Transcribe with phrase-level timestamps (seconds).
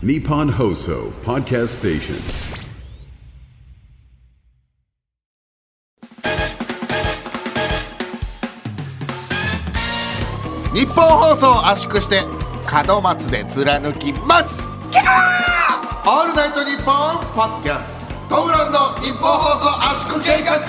[0.00, 2.14] Nippon Hoso Podcast Station.
[10.72, 12.22] 日本放送を圧縮して
[12.86, 14.62] 門松で貫きます。
[14.92, 17.88] キャーオールナイトニッポンポッドキャス
[18.28, 20.60] トトムランド日本放送圧縮計画。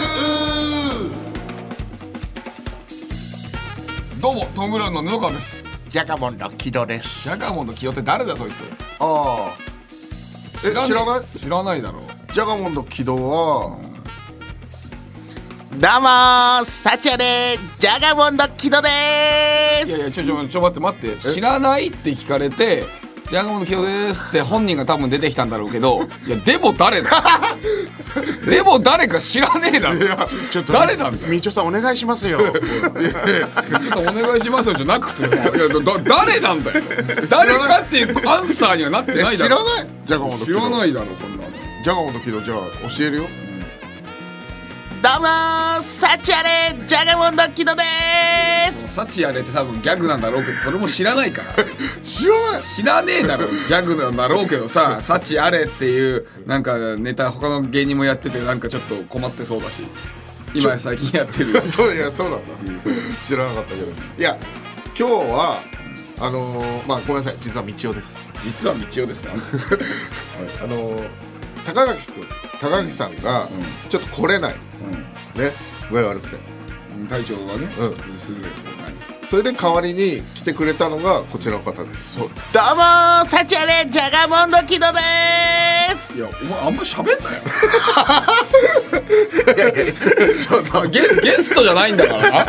[4.19, 7.23] どうもトム・ブラウンの布川ですジャガモンの木戸です。
[7.23, 8.61] ジャガモンと清って誰だそいつ？
[8.99, 9.57] ああ。
[10.57, 11.39] え知らない？
[11.39, 13.79] 知らないだろジャガモンの木戸は？
[15.71, 21.17] どうもーサチャでジャガモンの木戸でーいやいやすちょちょちょ待って待って。
[21.33, 22.83] 知らないって聞かれて
[23.29, 27.09] ジャガモンの清ですって本人が多分出てきたんだろうけどいやでも誰だ？
[28.49, 29.97] でも誰か知らねえだろ。
[30.51, 31.31] ちょっ誰なんだよ？
[31.31, 32.39] みちょさんお願いしますよ。
[32.39, 32.53] ちょっ
[33.93, 35.35] とお願いしますよじゃなくてさ。
[35.35, 36.81] いやだ誰なんだよ？
[37.29, 39.57] 誰かっていうアンサーにはなってえないだろ。
[39.57, 39.87] 知らない？
[40.05, 41.51] ジャガモンの知らないだろこんなの。
[41.83, 42.57] ジャガモンの木戸じゃあ
[42.97, 43.23] 教えるよ
[45.01, 48.95] どうもーサチャでジャガモンの木戸でーす。
[48.95, 51.63] サチやれって多分ギャグなんだろうけどそれも知らないから。
[52.03, 52.61] 知らない。
[52.63, 59.83] 知らねえだろギャグなんだろうけどさ「サチあれ」っていうなんかネタ他の芸人もやっててなんかちょっと困ってそうだし。
[60.53, 61.61] 今最近やってる。
[61.71, 62.39] そういやそうなん
[62.77, 62.83] だ、
[63.25, 63.87] 知らなかったけど。
[64.17, 64.35] いや
[64.97, 65.61] 今日は
[66.19, 67.37] あのーまあごめんなさい。
[67.39, 68.17] 実は道夫です。
[68.41, 69.31] 実は道夫ですね。
[70.61, 71.07] あのー
[71.65, 72.27] 高垣君
[72.59, 73.47] 高垣さんが
[73.87, 74.55] ちょっと来れない、
[74.91, 75.51] ね。
[75.89, 76.37] 具合悪くて。
[76.97, 77.07] うん。
[77.07, 77.93] 体調がねうん。
[77.95, 78.51] 崩すぐらい
[79.29, 82.17] それで代わりに来てくれたのがこちらの方です。
[82.17, 86.17] どうもーサチャでジャガモンの木戸でーす。
[86.17, 87.19] いやお前あんま喋んなよ
[90.91, 92.45] ゲスゲストじゃないんだから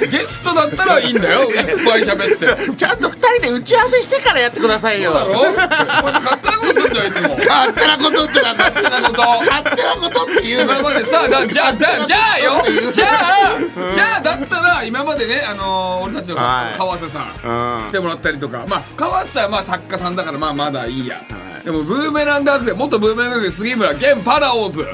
[0.00, 2.38] ゲストだったらいいんだよいっぱい喋っ
[2.70, 12.52] てちゃんと二人で打ち合わせしてからやってくださいよだろ勝手なことすんだよいつも勝手なことってなんだ勝手なこと勝手なことって言う今までさだじゃあだじゃあよ
[12.92, 21.20] じゃあじゃあだったら今までねあのー俺たちのさはい川瀬さん来てもらったりとかまあ川瀬はまあ作家さんだからまあまだいいや
[21.64, 24.84] でもブーメランダークで元ブーメランダークで杉村現パラオーズ。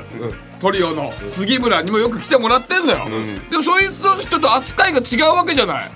[0.60, 3.08] トリオの杉村にもよく来てもらってんだよ。
[3.50, 5.90] でもそういう人と扱いが違うわけじゃない。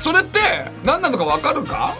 [0.00, 0.38] それって
[0.84, 1.94] 何なのか分かるか？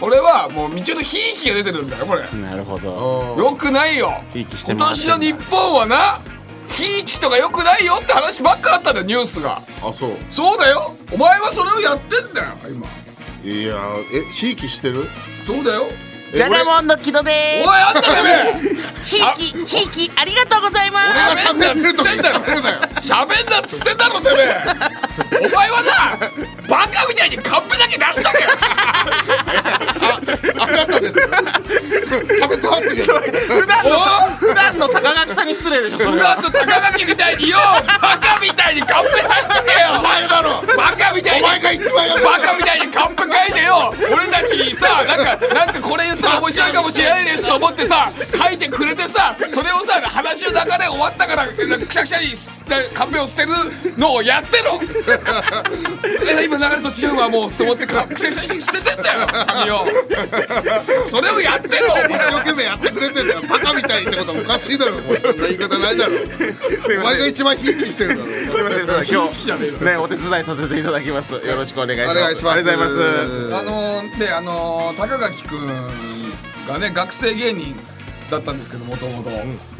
[0.00, 2.22] 俺はもう道のひいきが出てるんだよこれ。
[2.40, 3.36] なるほど。
[3.38, 4.22] よくないよ。
[4.32, 6.20] ひいきして今年の日本はな
[6.68, 9.62] ひいきとかよくないよって話ばっかあったんだよニュースが。
[9.82, 10.10] あそう。
[10.28, 10.94] そうだよ。
[11.12, 12.86] お前はそれをやってんだよ今。
[13.44, 13.76] いや
[14.12, 15.06] えひいきしてる？
[15.46, 15.86] そうだよ
[16.34, 18.08] ジャガモンの木戸でおいあんたて
[19.04, 21.10] ひいきひいきありがとうございます。
[21.54, 24.64] 俺が喋ってる時に喋るなよ喋んなっつってんだろてめえ。
[25.46, 26.18] お前はな
[26.66, 28.50] バカみたいにカンペだけ出しとけよ。
[30.58, 31.14] あなたです。
[31.14, 33.20] 喋ってますけど。
[33.20, 33.90] 普段の
[34.38, 37.58] 普段の高垣さんに失礼でしょそ普段の高垣みたいによ
[38.02, 39.24] バカみたいにカンペ出し
[39.60, 40.00] とけよ。
[40.00, 40.62] お前だろ。
[40.74, 43.94] バカみたいにお前が一番やるバカみたいにカンペ書いてよ。
[44.10, 48.12] 俺たちにさなんかなんかこれ言ったら面白いかもしれないですと思ってさ
[48.46, 52.26] 書いてくれてさそれをさ話の中で終わったからくしゃくしゃに
[52.94, 53.52] カンペを捨てる
[53.98, 54.80] のをやってろ
[56.40, 59.86] え今流れと違うわもうと思ってかくしゃくしゃに捨ててんだよ紙を。
[61.08, 63.42] それをやってろ一生懸命やってくれてんだよ。
[63.48, 64.96] バカみたいってことはおかしいだろ。
[65.22, 66.12] そんな言い方ないだろ。
[67.00, 68.24] お前が一番ひいきしてるだろ。
[68.24, 71.34] すいません今日ねお手伝いさせていただきます。
[71.34, 72.18] よろしくお願いします。
[72.18, 72.54] お願いします。
[72.54, 73.54] ありがとうございます。
[73.54, 76.13] あのーであのー高垣くん
[76.66, 77.76] がね学生芸人
[78.30, 79.30] だったんですけどもともと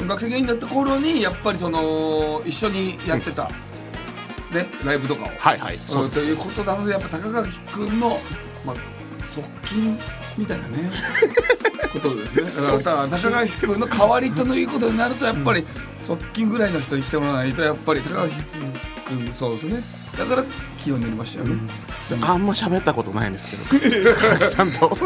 [0.07, 8.21] 学生芸人だった頃にやっぱりその一緒にやってた、ねライブとかを、はいはいそうということなのでやっぱ高垣くんの、
[8.65, 9.99] まあ、側近
[10.39, 10.91] みたいなね
[11.93, 12.79] ことですね。
[12.79, 15.65] だから高垣くんの代わりということになるとやっぱり
[16.01, 19.83] 側近ぐらいの人に来てもらわないとやっぱり高垣くんそうですね。
[20.17, 20.45] だから
[20.79, 21.57] 起用になりましたよね、
[22.23, 23.65] あんま喋ったことないんですけど
[24.15, 24.97] 高垣さんと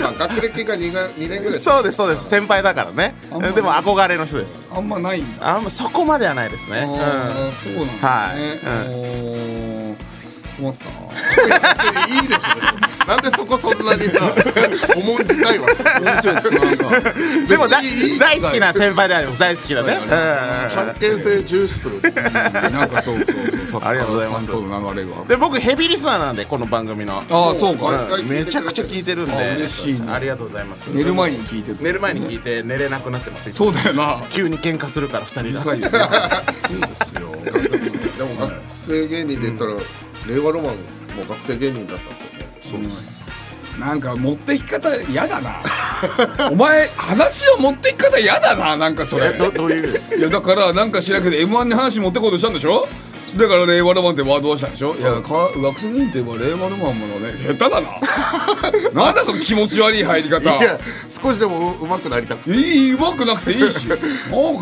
[0.00, 2.28] まあ学歴が 2, が2年ぐらいそうですそうです。
[2.28, 3.14] 先輩だからね。
[3.54, 4.60] でも憧れの人です。
[4.70, 5.56] あんまないんだ。
[5.56, 6.86] あんまそこまではないですね。
[6.88, 8.60] あーそうなんだね。
[8.62, 8.88] はい。
[8.88, 9.73] おー
[10.56, 12.20] 困ったな。
[12.22, 14.34] いいでしょなんでそこそんなにさ
[14.96, 15.66] 重んじたいわ
[17.46, 19.98] でも大好きな先輩であります大好きなね。
[20.74, 22.00] 関係性重視する。
[22.00, 23.82] なんかそうそうそう。
[23.84, 24.50] ありがとうございます。
[24.50, 25.24] の流れが。
[25.26, 27.22] で僕ヘビーリスナーなんでこの番組の。
[27.28, 28.14] ああそうか。
[28.14, 28.26] うん。
[28.26, 29.34] めちゃくちゃ聞いてるんで。
[29.34, 30.10] あ嬉しいね。
[30.10, 30.86] ありがとうございます。
[30.86, 31.78] 寝る前に聞いてる。
[31.82, 33.52] 寝る前に聞いて寝れなくなってます。
[33.52, 34.22] そうだよな。
[34.30, 35.60] 急に喧嘩するから二人が。
[35.60, 35.84] そう で
[37.04, 37.32] すよ。
[38.16, 38.52] でも学
[38.86, 39.72] 生芸人で言ったら
[40.26, 40.74] 令和ロマン
[41.16, 42.14] も学生芸人だったんで
[42.62, 42.86] すよね。
[42.92, 45.60] そうなんか持ってき方嫌だな。
[46.50, 49.32] お前話を持ってき方嫌だななんかそれ。
[49.32, 50.00] どどういう？
[50.18, 52.86] いやだからなんか知らんけど m 1に話持ってこうとしたんでしょ？
[53.36, 54.94] だから令和ロマンってワードをしたんでしょ？
[54.94, 57.88] いやか学生議員って言えば令和ロマンものね下手だな。
[58.94, 60.56] なんだその気持ち悪い入り方。
[60.56, 60.78] いや
[61.10, 62.54] 少しでもううまくなりたく。
[62.54, 63.88] いいうまくなくていいし。
[63.88, 64.04] なんか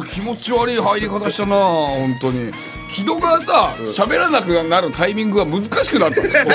[0.08, 2.50] 気持ち悪い入り方したな本当に
[2.92, 6.46] 木戸がさ喋らなくなるタイミングが難しくなったんだよ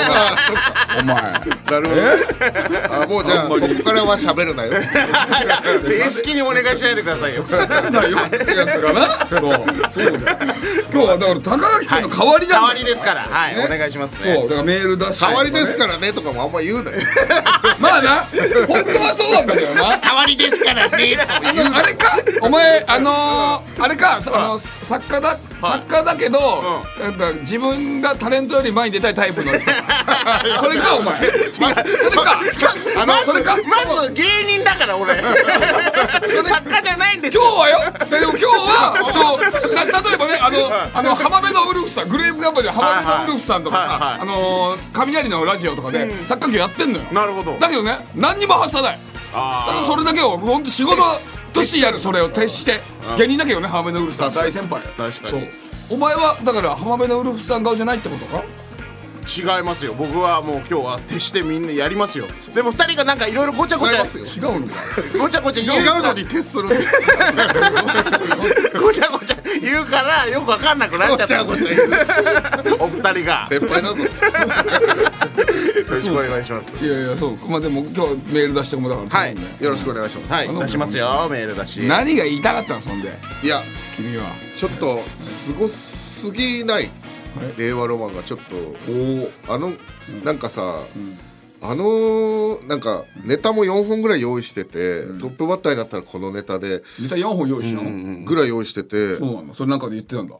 [1.00, 1.06] お前。
[1.06, 2.02] なるほど
[3.02, 4.72] あもうじゃあここからは喋るなよ。
[5.82, 7.42] 正式にお願いしないでくださいよ。
[7.42, 9.26] なんだよってやつかな。
[9.28, 9.40] そう。
[9.94, 10.32] そうだ。
[10.32, 10.38] よ
[10.92, 12.54] 今日はだから高垣君の代わりだ。
[12.54, 13.26] よ代わりですから。
[13.28, 13.64] はい、ね。
[13.64, 14.32] お願いしますそう。
[14.32, 15.26] ねだからメール出して。
[15.26, 16.96] 代わりですからねとかもあんま言うなよ。
[17.80, 18.26] まあな。
[18.68, 19.98] 本当はそうなんだけどな。
[19.98, 21.18] 代わりですからね。
[21.74, 22.18] あれか？
[22.40, 24.20] お前あのー、あれか？
[24.20, 25.36] その作家だ？
[25.60, 29.52] 作家だけど、なんか自分がタレントより前に出たいタイプの
[30.60, 31.14] それかお前。
[31.14, 31.30] それ
[31.74, 31.84] か。
[33.24, 33.56] それか。
[33.56, 35.14] まず芸人だから俺。
[35.14, 37.36] 作家じゃないんです。
[37.36, 37.78] よ今日はよ。
[38.20, 39.74] でも今日はそう。
[39.74, 44.20] な例えばねあのあの浜辺のウルフさんグレープカンパニーの浜辺のウルフさんとかさ、はいはい。
[44.20, 47.04] あのー雷のラジオとかで、作家業やってんのよ。
[47.12, 47.56] なるほど。
[47.58, 48.98] だけどね何にも発さない。
[49.32, 51.02] ただそれだけを本当仕事
[51.52, 52.80] としてやるそれを徹して。
[53.16, 54.32] 芸人だけどね浜辺のウルフさん。
[54.32, 54.82] 大先輩。
[54.82, 55.12] 確かに。
[55.30, 55.48] そう
[55.90, 58.42] お前はだから浜辺のウルフさん顔じゃないってことか？
[59.28, 59.92] 違いますよ。
[59.94, 62.24] 僕はもう今日は徹してみんなやりますよ。
[62.54, 64.80] でも二人がなんかいろいろごちゃごちゃ違いますよ違うんだよ
[65.18, 66.68] ごちゃごちゃ違言ううのに徹する
[68.80, 71.44] ごちゃごちゃ言うからよくわかんなくなっちゃった。
[71.44, 71.76] ごちゃごちゃ
[72.62, 73.46] 言うお二人が。
[73.50, 73.96] 先輩だぞ。
[73.96, 74.04] よ
[75.90, 76.72] ろしくお願いします。
[76.84, 79.36] いやいやそうまあでも今日はメール出してもらうからはい。
[79.60, 80.32] よろしくお願いします。
[80.32, 80.48] はい。
[80.48, 81.80] 出しますよメールだし。
[81.80, 83.12] 何が言いたかったのそんで。
[83.42, 83.62] いや。
[83.96, 84.32] 君は。
[84.56, 86.90] ちょっとすごすぎない
[87.56, 88.38] 令和ロマンがちょっ
[89.46, 89.72] とあの
[90.24, 90.80] なんかさ、
[91.60, 100.36] あのなんかネタも4本ぐらい用意してて、トップバッターになったらこのネタでネタ4本用意したの、ぐらい用意してて、そうなんだそれなんかで言ってたんだ。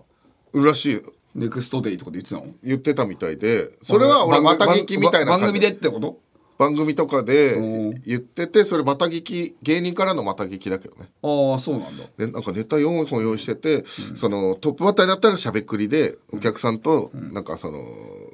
[0.54, 1.02] らしい。
[1.34, 2.46] ネクストデイとかで言ってたの？
[2.64, 5.44] 言ってたみたいでそれは俺また聞きみたいな感じ。
[5.44, 6.18] 番組でってこと？
[6.58, 7.90] 番組とかでうん。
[8.04, 11.08] 言っててそれまた聞き芸人からのまた聞きだけどね。
[11.22, 12.04] ああそうなんだ。
[12.18, 13.84] でなんかネタ4本用意してて、
[14.16, 17.78] そのトップバッターになったらしゃべくりでお客さんとなんかその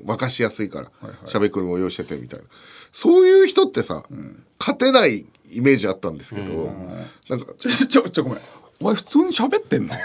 [0.06, 0.90] 沸かしやすいから
[1.26, 2.46] しゃべくりも用意しててみたいな。
[2.92, 4.04] そういう人ってさ、
[4.58, 6.72] 勝てないイメージあったんですけど、
[7.28, 8.38] なんかちょちょちょごめん
[8.80, 9.94] お前普通に喋ってんの？
[9.94, 9.98] さ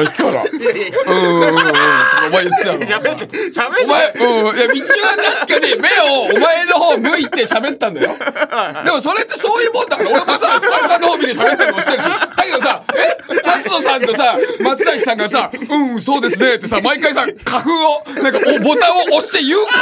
[0.00, 0.42] っきから。
[0.42, 1.56] うんうんうんうん。
[1.56, 2.80] お前言ってたの。
[2.80, 3.84] 喋って喋って。
[3.84, 5.16] お前、うん、いや、道は
[5.46, 8.16] 確かに目をお前の方向いて喋ったんだよ。
[8.84, 12.04] でもそれってそういうもんだから、俺もさ、スタッフさんの方見て喋ったりもしてるし。
[12.04, 13.13] だけどさ、え？
[13.42, 19.72] 達野さんとさ、松崎さんがさ、うん、そうですねってさ、毎回さ、花粉を、なんかおボタンを押して言うか？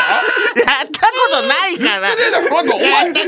[0.60, 2.14] やったことないから。
[2.14, 3.26] ねえだからなんかお前、自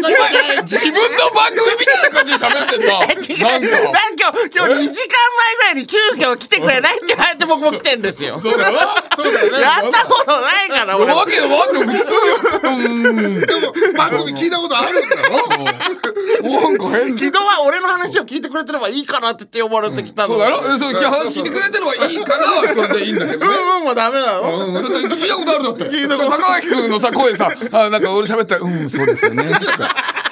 [0.90, 2.94] 分の番組みたいな感じで喋ってんな。
[3.14, 3.44] 違う。
[3.44, 3.92] なんか。
[3.92, 8.40] なん今日今日2時間前ぐらいに急遽来てくれないって言われて僕も来てんですよ。
[8.40, 8.94] そうだよな。
[9.16, 9.60] そうだよね。
[9.60, 11.12] やったことないから俺。
[11.12, 12.18] わけわけ普通よ。
[12.62, 13.40] うん。
[13.40, 16.60] でも番組聞いたことあるんだろ？
[16.60, 17.16] なんか変。
[17.16, 20.60] 木戸は俺の話を聞いてくれてればいいかなって言って呼ばれてきたのそうだろ？
[20.60, 23.46] うんそう今日話聞いてくれてるのはいいかなはそれでいいんだけどね。
[23.46, 25.84] うんうんもダメなのうん、だって聞いたことあるだって。
[25.84, 26.30] 聞いたこと。
[26.30, 29.44] 高垣君のさ声さ、あなんか俺喋ったら、うんそうですよね。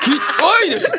[0.02, 0.10] き
[0.42, 0.90] おいでしょ。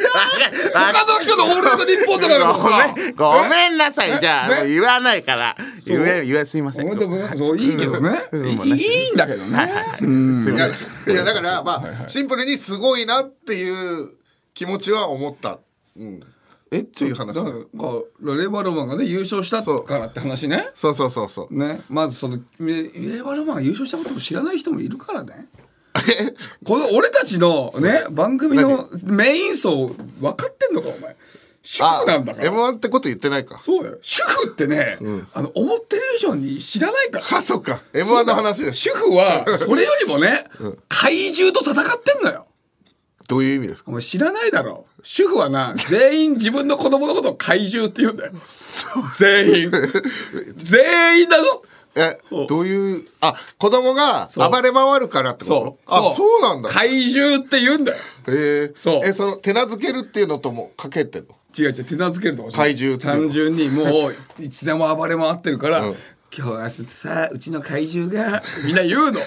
[0.74, 2.94] 他の人のオールナイトニッポンとかでもごさ。
[2.95, 4.18] めんごめんなさい。
[4.19, 5.57] じゃあ言わないから。
[5.85, 6.87] 言え言えすいません。
[6.87, 8.11] 本当もそういいけどね。
[8.31, 9.73] んいいいいんだけどね。
[9.97, 10.07] すい
[10.54, 11.13] ません。
[11.13, 14.11] いやだからまあシンプルにすごいなっていう
[14.54, 15.59] 気持ちは思った、
[15.97, 16.23] うん、
[16.73, 17.35] えっていう話。
[17.35, 20.69] だからレバーロマンがね優勝したからって話ね。
[20.73, 20.95] そう。
[20.95, 25.47] そうそうそうね、まずそのレレバーロマンが優勝したことも知らない人もいるからね。
[26.65, 29.87] この俺たちのね番組のメイン層
[30.19, 31.15] 分かってんのかお前。
[31.65, 32.47] 主婦なんだから。
[32.47, 33.57] m 1ってこと言ってないか。
[33.61, 33.97] そうだよ。
[34.01, 34.97] 主婦ってね、
[35.33, 37.37] あの思ってる以上に知らないから。
[37.37, 37.81] あそっか。
[37.94, 38.80] m 1の話です。
[38.80, 40.45] 主婦はそれよりもね、
[40.89, 42.47] 怪獣と戦ってんのよ
[43.27, 43.92] どういう意味ですか？
[43.92, 44.85] お前知らないだろ。
[45.01, 48.33] 主婦はな全員自分の子供のことを怪獣って言うんだよ。
[49.18, 49.71] 全員。
[50.57, 51.63] 全員だぞ。
[51.95, 52.18] え
[52.49, 55.92] どういうあ子供が暴れ回るからってこと？
[55.94, 56.09] そう。
[56.11, 56.42] あそう。
[56.42, 56.69] なんだ。
[56.69, 57.97] 怪獣って言うんだよ。
[58.27, 59.01] へえそう。
[59.06, 61.30] えその手なずけるっていうのともかけてんの？
[61.57, 65.95] 違う違う手なずけると怪獣単純にもういつでも暴れ回ってるから、うん。
[66.35, 69.19] 今日はさうちの怪獣がみんな言うの。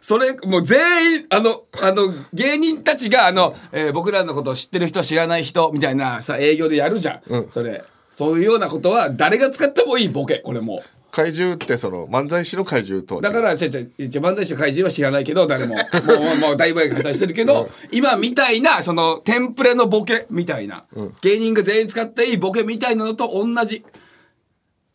[0.00, 10.82] それもう全員あのあの芸人たちがあの、えー僕らのことを知ってる人知らない人みたいなさ営業でやるじゃん、それそういうようなことは誰が使ってもいいボケこれも。
[11.10, 15.74] 怪獣ってその漫才師の怪獣とだから、ちゃちゃ、漫才師の怪獣は知らないけど、誰も。
[15.74, 20.84] もう、もう、大倍が破綻してるけど、今みたいな、その、テンプレのボケみたいな、
[21.20, 23.84] 芸人が全員使っていいボケみたいなのと同じ。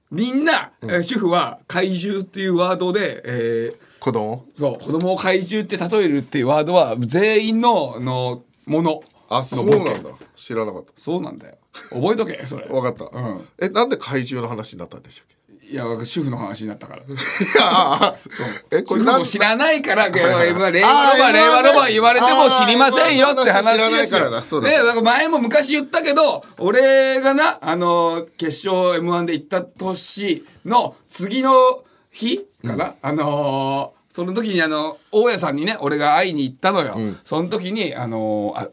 [0.09, 4.45] みんな、えー主婦は怪獣っていうワードで、えー子供？
[4.55, 9.03] そう、子供を怪獣って例えるっていうワードは、全員の、あの、もの。
[9.29, 10.11] あそうなんだ。
[10.35, 11.55] 知らなかっそうなんだよ。
[11.89, 12.67] 覚えとけ、それ。
[12.67, 13.47] た分かった、うん。
[13.59, 15.35] えなんで怪獣の話になったんでしたっけ？
[15.67, 17.01] いや、主婦の話になったから。
[17.59, 18.47] あそう。
[18.69, 24.29] えこれなん主婦も知らないから、令和はいロマン、令和ロマン、令和ロマン言われても知りませんよって話ですよ。
[24.29, 24.43] だ。
[24.43, 24.69] そうだ。
[24.69, 36.95] から前も昔言ったけど、俺がな、あの、決勝 M1 で行った年の次の日かな、あのーその時にあの、大家さんにね、俺が会いに行ったのよ。
[37.25, 38.69] その時に、あのーあ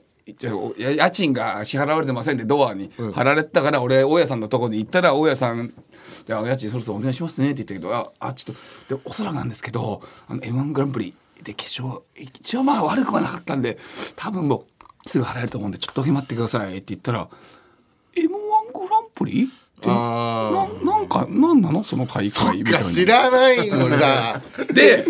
[0.78, 5.74] や家賃が支払われてませんってドアに貼られてたから、俺大家さんのとこに行ったら大家さん
[6.28, 8.56] 「じゃあ家賃そろそろお願いしますね」って言ったけど「ああちょっ
[8.88, 13.76] とでおそらくなんですけど m 1グランプリで決勝一応まあ悪くはなかったんで
[14.14, 14.64] 多分も
[15.04, 17.28] うすぐ払えると思うんでちょっとだけ待ってください」って言ったら
[18.14, 19.50] 「m 1グランプリ?」
[19.82, 21.82] ってあななんか何なの？
[21.84, 22.80] その大会みたいな。
[22.80, 25.04] 知らない んだでで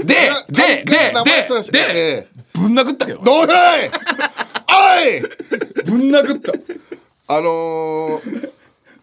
[0.49, 3.91] でで名前すら知らないでぶん殴ったけどどうだい？
[3.91, 3.93] お
[5.09, 5.23] い！
[5.85, 6.53] ぶん殴った。
[7.29, 8.51] あのー、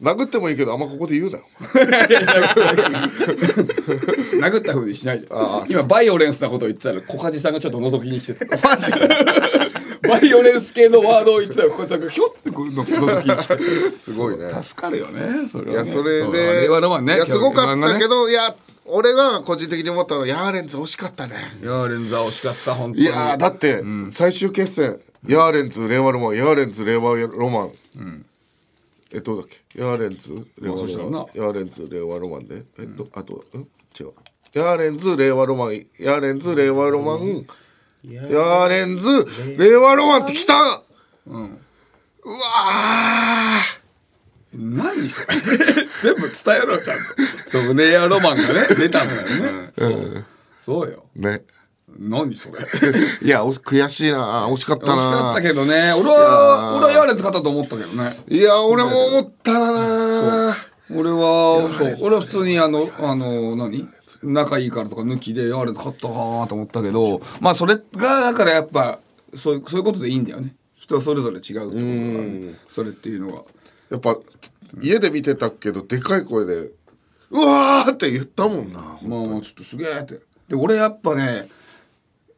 [0.02, 1.46] 殴ってもいいけどあんまここで言うなよ。
[4.42, 5.28] 殴ったふうにしないで
[5.70, 8.70] 今バイオレンスなことを言ってたら小梶さんがちょっと覗きに来てた。
[8.70, 8.92] マジ
[10.02, 13.98] バイオレンス系のワードを言ってたら小梶さんがひょってこうの覗きて。
[13.98, 14.52] すごいね。
[14.64, 15.84] 助かるよねそれはね。
[15.84, 21.36] いやそれうでいやすごかったけどど、いや俺が個人的に思ったのはヤーレンズ惜しかったね。
[21.64, 23.04] ヤーレンズは惜しかった本当に。
[23.04, 27.72] いやーだって、最終決戦ヤーレンズ令和ロマンヤーレンズ令和ロマン、
[29.14, 29.80] えどうだっけ？
[29.80, 31.26] ヤーレンズ令和ロマン。
[31.36, 33.68] ヤーレンズ令和ロマンでえっと、あとん
[34.00, 34.14] 違う。
[34.54, 37.46] ヤーレンズ令和ロマンヤーレンズ令和ロマン
[38.04, 38.68] ヤー。
[38.70, 39.28] レンズ
[39.58, 40.54] 令和ロマンってきた。
[41.26, 41.46] うわ
[44.54, 45.28] 何それ。
[46.02, 47.04] 全部伝えろちゃんと。
[47.46, 49.72] そうネアロマンがね 出たんだよね。
[49.78, 50.26] そう。
[50.60, 51.06] そうよ。
[51.18, 51.44] ーね。
[52.00, 52.60] 何それ。
[53.22, 54.48] いや悔しいな。
[54.48, 54.96] 惜しかったな。
[54.96, 55.94] 惜しかったけどね。
[55.94, 58.18] 俺は俺はヤーレンズ勝ったと思ったけどね。
[58.30, 60.58] いや俺も思ったな
[60.96, 61.98] 俺はそう。
[62.02, 63.88] 俺は普通にあのあの何？
[64.24, 69.00] 仲いいからとか抜きでヤーレンズ勝ったかなと思ったけどまあそれがだからやっぱ
[69.36, 70.56] そういうそういうことでいいんだよね。
[70.76, 73.44] 人それぞれ違うってことがあるそれっていうのは。
[73.92, 74.18] やっぱ
[74.82, 76.72] 家で見てたけどでかい声で
[77.32, 78.80] 「うわ!」って言ったもんな。
[79.04, 80.20] まあまあちょっとすげえって。
[80.48, 81.50] で俺やっぱね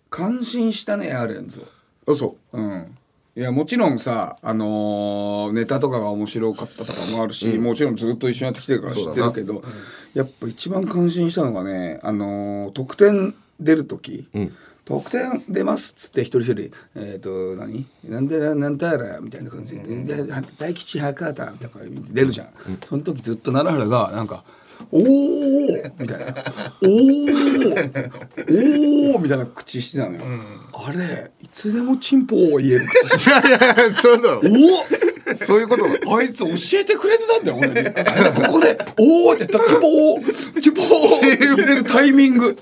[0.09, 1.61] 感心したねヤーレンズ
[2.07, 2.97] あそうん
[3.41, 9.63] いやもちろんさ、あのーネタとかが面白かったとかもあるし、もちろんずっと一緒にやってきてるから知ってるけど、
[10.13, 14.27] やっぱ一番感心したのがね、あのー得点出る時、
[14.85, 17.87] 得点出ますっつって一人一人「えっ、と何？
[18.03, 20.23] なんでらなんだら」みたいな感じで「で
[20.59, 22.47] 大吉博多」みたいな感じで出るじゃん、
[22.87, 24.43] その時ずっと奈良原がなんか
[24.91, 25.03] 「おお!」
[25.99, 26.25] みたいな
[26.81, 26.89] 「おお
[29.13, 30.21] おお!」みたいな口してたのよ、
[30.73, 34.41] あれいつでもチンポを言える口してういやいやそうなのお
[35.35, 35.85] そういうこと
[36.15, 37.89] あいつ教えてくれてたんだよ、俺に。
[38.47, 42.57] ここで、おーって言ったら、チポーチポー出るタイミング。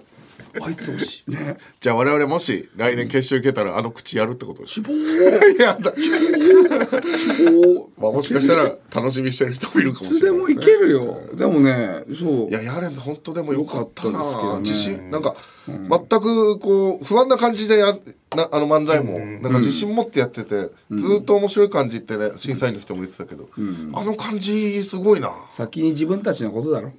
[0.63, 0.93] あいつ教
[1.27, 1.57] え、 ね。
[1.79, 10.21] じゃあ我々もし来年決勝行けたらあの口やるってことですチポーいやだチポーまあもしかしたら楽しみにしてる人もいるかもいしれない。
[10.21, 11.19] つでもいけるよ。
[11.35, 12.49] でもね、そう。
[12.49, 14.61] いやヤーレンズ本当でもよかったですけどね。
[14.61, 15.35] 自信なんか、
[15.67, 15.87] 全
[16.19, 17.97] くこう不安な感じでや
[18.35, 23.49] なあの漫才も、なんか自信持ってやってて、ずっと面白い感じってね審査員の人も言ってたけど、
[23.93, 25.31] あの感じすごいな。
[25.51, 26.91] 先に自分たちのことだろ。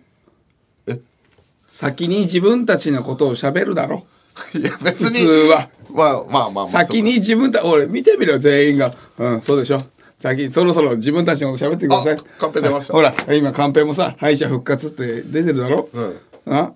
[1.82, 4.06] え先に自分たちのことを喋るだろ。
[4.54, 5.08] いや別に。
[5.08, 5.70] 普通は。
[5.92, 6.66] まあまあまあまあ。
[6.66, 8.94] 先に自分た俺見てみろ全員が。
[9.18, 9.78] うんそうでしょ。
[10.18, 12.14] 先そろそろ自分たちのこと喋ってください。
[12.14, 12.92] あカンペ出ました。
[12.92, 15.88] ほら今カンペもさ敗者復活って出てるだろ、
[16.46, 16.72] あ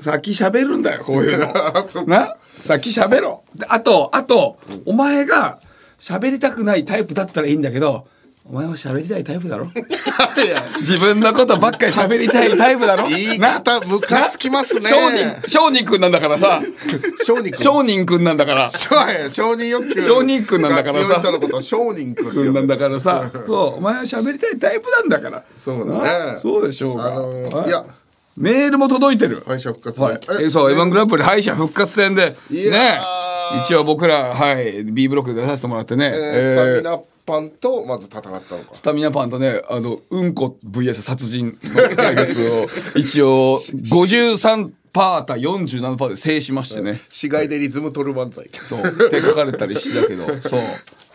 [0.00, 1.46] さ先喋るんだよこういうの。
[1.88, 2.06] そう。
[2.06, 3.58] な先喋ろう。
[3.58, 5.60] であとあと、お前が
[5.98, 8.06] 喋りたくないタイプだったらいいんだけど
[8.50, 9.68] お前は喋りたいタイプだろ？
[10.80, 13.06] 自分のことばっかり喋りたいタイプだろ？
[13.08, 14.88] 言い方ムカつきますね。
[14.88, 16.62] 商人商人くんなんだからさ。
[17.26, 18.62] 商人君商人くんなんだから。
[18.70, 20.02] はい承認欲求。
[20.02, 21.20] 承認君なんだからさ。
[21.20, 23.30] が強い人くんなんだからさ。
[23.32, 25.42] そうお前は喋りたいタイプなんだから。
[25.54, 26.00] そうだね。
[26.32, 27.70] なそうでしょうか、あのーはい。
[27.70, 27.84] や。
[28.38, 29.42] メールも届いてる。
[29.46, 30.20] 敗者復活はい。
[30.40, 32.34] ええそう M−1 グランプリ敗者復活戦で。
[32.50, 32.98] ね。
[33.64, 38.56] 一応僕らはい B ブロックで出させてもらってね、えースタミナパンとまず戦ったのか。
[38.72, 42.66] スタミナパンとねあのうんこ VS 殺人の対決を
[42.98, 47.02] 一応53パー対47パーで制しましてね。
[47.10, 48.48] 死骸でリズム取る漫才。
[48.50, 48.80] そう。
[48.80, 50.26] って書かれたりしてたけど。
[50.48, 50.60] そう。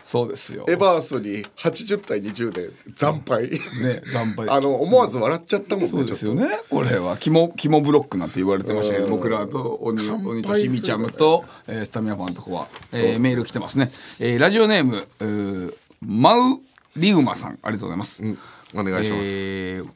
[0.04, 0.66] そうですよ。
[0.68, 3.50] エバースに80対20で惨敗。
[3.50, 4.48] ね惨敗。
[4.48, 7.16] あの思わず笑っちゃったもんねそうですよねこれは。
[7.18, 13.90] 肝肝ブロックなんて言われてましたけど僕らと鬼鬼としみちゃむと、えースタミナパンとこは、えーメール来てますね、
[14.20, 15.74] えーラジオネーム
[16.06, 16.60] マウ
[16.96, 18.38] リウマさんありがとうございます、うん
[18.76, 19.88] お願いします、えー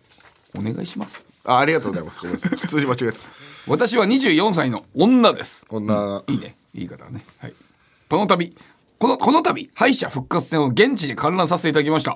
[0.57, 1.23] お願いします。
[1.45, 2.21] あありがとうございます。
[2.21, 2.57] ごめんなさい。
[2.57, 3.19] 普通に間違えた。
[3.67, 5.67] 私は24歳の女です。
[5.67, 6.57] こんな、いいね。
[6.75, 7.25] いい方だね。
[7.39, 7.55] はい。
[8.09, 8.55] この度
[8.99, 12.15] このこの度敗者復活戦を現地で観覧させていただきました。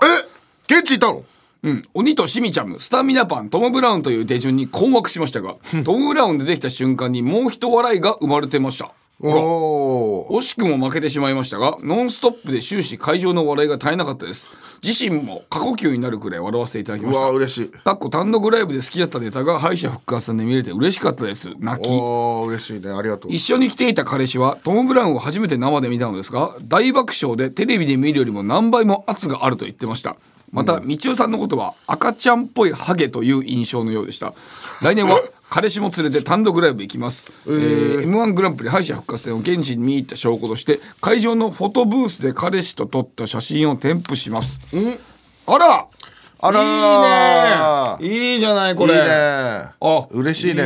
[0.69, 0.75] え？
[0.79, 1.25] 現地いたの？
[1.65, 8.91] うん、鬼としみちゃむスタミナパントム・ブラウンという手順に困惑しましたが トム・ブラウン出てきた瞬間にもう一笑いが生まれてました
[9.23, 14.51] 惜しくも負けてしまいましたがノンストップで終始会場の笑いが絶えなかったです。
[14.83, 17.27] 自身も過呼吸になるくらい笑わせていただきまうした。
[17.27, 17.69] わ嬉しい。
[17.69, 21.51] かっこ単独ライブで好きだったネタが敗者復活戦で見れて嬉しかったです。
[21.61, 21.89] 泣き。
[21.89, 22.91] おお嬉しいね。
[22.91, 23.33] ありがとう。
[23.33, 30.17] 一緒に来ていた彼氏はトム・ブラウンを初めて生で見たのですが大爆笑でテレビで見るよりも何倍も圧があると言ってました。
[30.51, 34.35] また道夫さんのことは赤ちゃんっぽいハゲという印象のようでした。
[34.83, 35.19] 来年は
[35.53, 44.59] 彼氏も連れて単独ライブ行きます、えー m 1グランプリ敗者復活戦を現地に見に行った証拠として会場のフォトブースで彼氏と撮った写真を添付します。
[45.47, 45.87] あら！
[46.39, 48.03] あらー。
[48.03, 48.95] いいねいいじゃないこれ。
[48.95, 50.63] いいねあ嬉しいね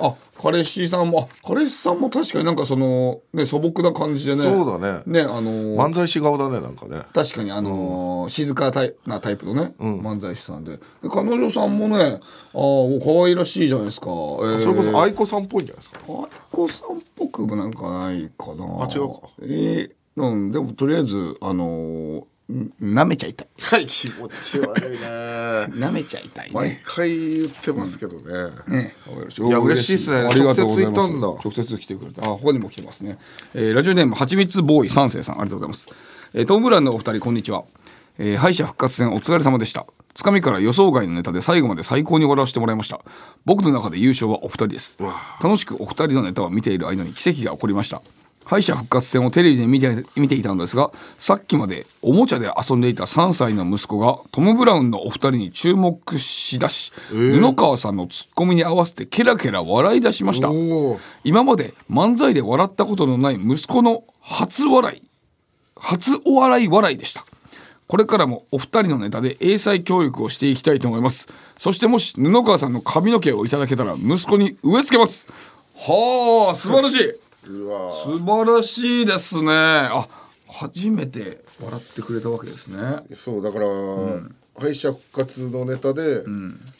[0.00, 4.42] あ彼氏さんもあ彼氏さんも確かになんかそのね素朴な感じでね。
[4.42, 5.02] そうだね。
[5.06, 7.00] ねあのー漫才師顔だねなんかね。
[7.14, 10.76] 確かにあのー静かタイなタイプのね、漫才師さんで。
[10.76, 12.20] で彼女さんもねああ
[13.02, 14.62] 可愛らしいじゃないですか、えー。
[14.62, 16.12] それこそ愛子さんっぽいんじゃないですか？
[16.12, 18.84] 愛子さんっぽくもなんかないかな。
[18.84, 19.28] あ違うか。
[19.40, 23.48] えーうんでもとりあえずあのーん舐めちゃいたい。
[23.58, 24.98] はい気持ち悪いね。
[25.74, 28.94] 舐めちゃいたい毎ね回言ってますけどね、ね、
[29.38, 30.16] いや嬉しいっすね。
[30.18, 30.98] ありがとうございます。
[30.98, 31.26] 直接行ったんだ。
[31.26, 32.22] 直接来てくれた。
[32.22, 33.18] あここにも来てますね、
[33.54, 35.40] えーラジオネームはちみつボーイ三世さん。
[35.40, 35.88] ありがとうございます、
[36.34, 37.64] えートム・ブラウンのお二人こんにちは、
[38.18, 39.86] えー敗者復活戦お疲れ様でした。
[40.14, 43.00] つかみから予想外のネタで最後まで最高に笑わせてもらいました。
[43.46, 44.96] 僕の中で優勝はお二人です。
[45.42, 48.02] 楽しくお二人のネタを見ている間に奇跡が起こりました
[48.44, 60.50] 敗者復活戦をテレビで見て見ていたのですがさっきまでおもちゃで遊んでいた3歳の息子がトム・ブラウンのお二人に注目しだし、布川さんのツッコミに合わせてケラケラ笑い出しました。
[61.24, 65.02] 今まで漫才で笑ったことのない息子の初笑い
[65.76, 67.24] 初お笑い笑いでした。
[67.86, 71.28] これからもお二人のネタで英才教育をしていきたいと思います。
[71.58, 75.28] そしてもし布川さんの髪の毛をいただけたら息子に植え付けます。
[75.76, 77.12] はあ素晴らしい
[77.46, 79.52] うわ素晴らしいですね。
[79.52, 80.08] あ
[80.48, 83.02] 初めて笑ってくれたわけですね。
[83.14, 83.66] そうだから、
[84.58, 86.22] 敗者復活のネタで、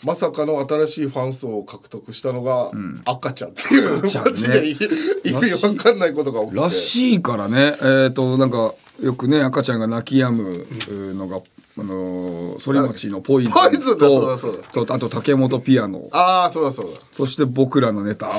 [0.05, 2.71] まさかの新しいファン層を獲得したのが、
[3.05, 4.31] 赤ちゃんっていう赤ちゃんね。
[4.31, 6.61] マジで意味わかんないことが起きて。
[6.61, 7.75] らしいからね。
[7.83, 10.67] えっ、となんかよくね赤ちゃんが泣き止む
[11.15, 16.09] のが、あのー反町のポイズンとあと竹本ピアノ。
[16.13, 17.01] ああそうだそうだ。
[17.13, 18.31] そして僕らのネタ。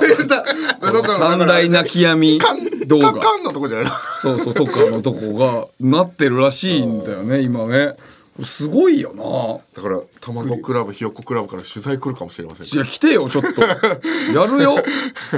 [1.20, 2.40] 三大泣き止み
[2.88, 3.12] 動画。
[3.12, 3.92] カンカンのとこじゃないの？
[4.22, 7.96] そうそうとかのとこがなってるらしいんだよね今ね
[8.44, 9.82] すごいよな。
[9.82, 13.62] だから卵クラブひよっこクラブから取材来るかもしれませんいや来てよちょっと。
[14.34, 14.84] やるよ。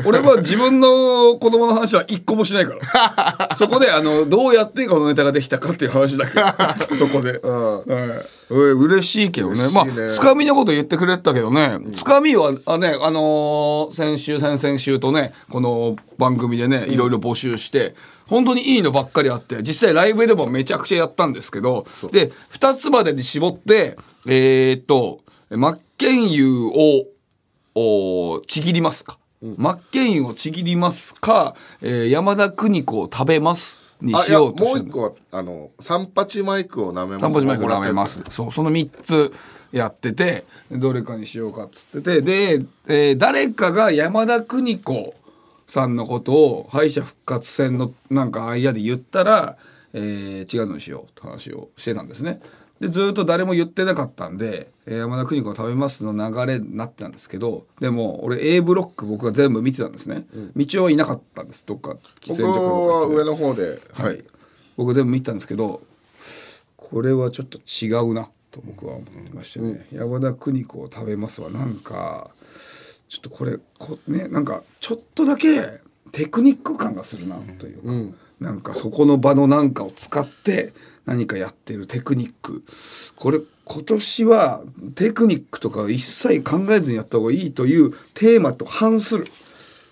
[0.05, 3.49] 俺は自分の子供の話は一個もしないから。
[3.55, 6.33] そこであのどうやってこのネタができたかっていう話だけ。
[6.97, 7.83] そこで、は
[8.49, 9.67] い、嬉しいけどね。
[9.67, 9.69] ね。
[9.73, 17.95] まあつかみのこと言ってくれてたけどね、つかみはあねあのー先週先々週とねこの番組でねいろいろ募集して、
[18.27, 27.05] 本当にいいのばっかりあって実際ライブでもめちゃくちゃやったんですけどで2つまでに絞ってえーっと真剣佑を
[27.75, 37.21] おちぎりますか、真剣佑をちぎりますか、えー山田邦子を食べますにしようともう一個はあの三八マイクを舐めます。
[37.21, 38.21] 三八マイクを舐めます。
[38.29, 39.31] そうその3つ
[39.71, 45.13] やっててどれかにしようかっつっててで、えー誰かが山田邦子
[45.67, 49.57] さんのことを敗者復活戦のなんか間で言ったら、
[49.93, 52.39] えー違うのにしようって話をしてたんですね。
[52.79, 64.23] でずっと誰も言ってなかったんで「えー山田邦子を食べます」の流れになってたんですけどでも俺 A ブロック僕が全部見てたんですね、道はいなかったんですどっか喫つ煙所か上の方ではい。
[64.75, 65.81] 僕全部見てたんですけど
[66.75, 72.29] これはちょっと違うなと僕は思ってましてね、山田邦子を食べますはなんか
[73.09, 75.61] ちょっとこれこねなんかちょっとだけ
[76.11, 80.73] テクニック感がするなというか、なんかそこの場のなんかを使って
[81.05, 82.63] 何かやってるテクニック。
[83.15, 84.61] これ今年は
[84.95, 89.27] テクニックとか一切考えずにやった方がいいというテーマと反する。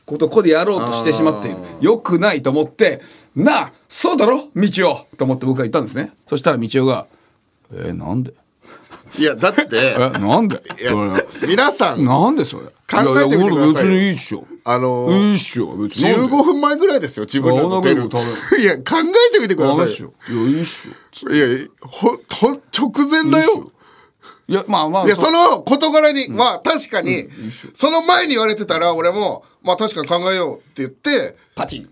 [0.06, 1.58] ことをここでやろうとしてしまっている。
[1.82, 3.02] よくないと思って
[3.36, 4.50] なあそうだろ？
[4.56, 4.70] 道
[5.12, 6.12] 夫と思って僕が言ったんですね。
[6.28, 7.08] そしたら道夫が
[7.74, 8.34] 「えー、なんで？
[9.18, 9.66] いやだって
[9.98, 10.62] えなんで？
[10.80, 10.94] いや
[11.48, 12.06] 皆さん。
[12.06, 12.68] なんでそれ？
[12.90, 14.48] 考えてみてくださいいやいや俺別にいいっしょ。
[14.64, 18.04] あのいいっしょ別になん15で分前ぐらいですよ自分らの出る。
[18.60, 21.32] いや考えてみてくださいダメっしょいやいいっしょ。
[21.32, 22.18] いやほ
[22.72, 23.72] 直前だよ。
[24.48, 27.28] いやまあまあいや、その事柄に、まあ確かに、
[27.74, 31.90] その前に言われてたら、俺も、まあ確かに考えようって言って、パチン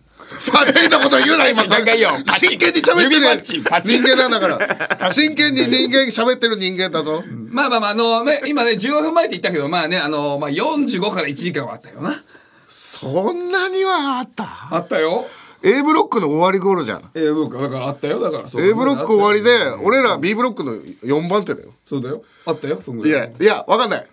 [0.52, 1.64] パチンなこと言うな、今。
[1.64, 5.12] 真剣に喋ってる指パチンパチン人間なんだから。
[5.12, 7.24] 真剣に人間、喋ってる人間だぞ。
[7.50, 12.24] まあまあまああのね今ね15分前って言ったけどまあねあのまあ45から1時間はあったよな
[12.68, 14.68] そんなにはあった。
[14.72, 15.28] あったよ
[15.62, 17.12] A ブロックの終わり頃じゃん。
[17.14, 21.70] A ブロックだからあったよだから A ブロック終わりで俺ら B ブロックの4番手だよ。
[21.86, 24.08] そうだよあったよそんぐいらいや、いや、わかんない。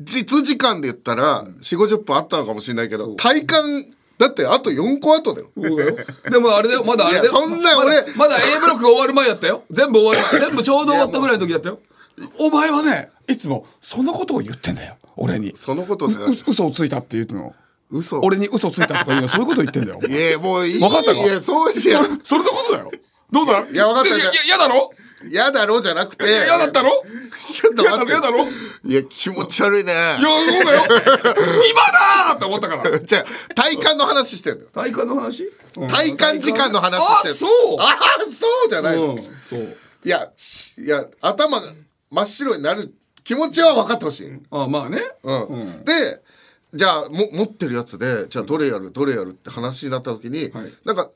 [0.00, 3.84] 実時間で言ったら、4、50分あったのかもしれないけど、体感、
[4.18, 5.50] だってあと4個後だよ。
[6.28, 6.84] でもあれだよ。
[6.84, 7.30] まだあれだよ。
[7.32, 8.04] そんな俺。
[8.16, 9.62] まだ A ブロックが終わる前だったよ。
[9.70, 10.40] 全部終わる。
[10.40, 11.78] 全部ちょうど終わったぐらいの時だったよ。
[12.40, 14.96] お前はねいつもそのことを言ってんだよ。
[15.16, 15.56] 俺に。
[15.56, 17.54] そのことでう嘘をついたって言うの。
[17.90, 18.20] 嘘。
[18.20, 20.00] 俺に嘘ついたとか言うのそういうこと言ってんだよ。
[20.00, 20.82] いや、もういい。
[20.82, 21.18] わかったか？
[21.18, 22.90] いや、そういや、それのことだよ。
[23.30, 23.64] どうだ？
[23.70, 24.90] いやわかったいやいや嫌だろ？
[25.26, 26.24] 嫌だろじゃなくて。
[26.24, 27.02] 嫌だったろ？
[27.52, 28.04] ちょっと待って。
[28.04, 28.44] ろ嫌だろ？
[28.44, 28.50] い
[28.84, 29.92] いや、気持ち悪いね。
[29.92, 34.68] やそうだよ 今だーって思ったからじゃあ体感の話してんだよ。
[34.72, 35.50] 体感の話？
[35.90, 37.50] 体感時間の話あしてんそう
[37.80, 39.12] ああ、そうじゃないの。
[39.12, 41.72] うんそういや、しいや、頭が
[42.10, 44.28] 真っ白になる気持ちは分かってほしい。
[44.28, 44.46] うん。
[44.50, 45.00] あまあね
[45.84, 46.22] で、
[46.72, 51.10] じゃあ、も、持ってるやつで、じゃあどれやる、どれやるって話になった時に、はいなんか、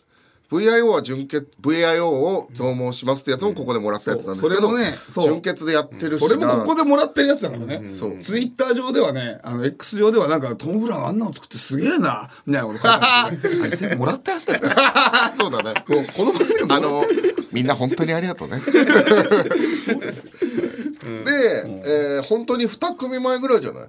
[0.52, 4.70] VIO は準決 VIO を増毛しますってやつもここでもらったやつなんですけど、そう。
[4.70, 5.24] それもねそう。
[5.24, 8.18] 準決でやってるしそれなもここでもらってるやつだからね、そう。
[8.18, 12.30] ツイッター上ではねあの X 上ではなんかトム・ブラウンあんなの作ってすげえな。
[12.46, 13.48] みたいなこと書いてあるんで。
[13.48, 14.68] すけどあれ全部もらったやつですか？
[14.74, 15.74] ら そうだね。
[15.86, 17.04] この番組でもあの
[17.52, 18.60] みんな本当にありがとうね。
[21.24, 23.88] で、えー本当に2組前ぐらいじゃない？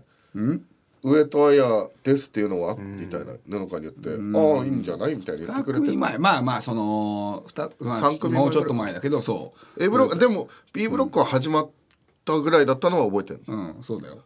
[1.03, 10.27] 上戸彩ですっていうのはみたいな布川に言って「ああいいんじゃない?」みたいに言って2くれて組前まあまあその二まあ三組前もうちょっと前だけどそ A ブロックで。
[10.27, 11.69] も B ブロックは始まっ
[12.23, 14.19] たぐらいだったのは覚えてるううんそうだよ。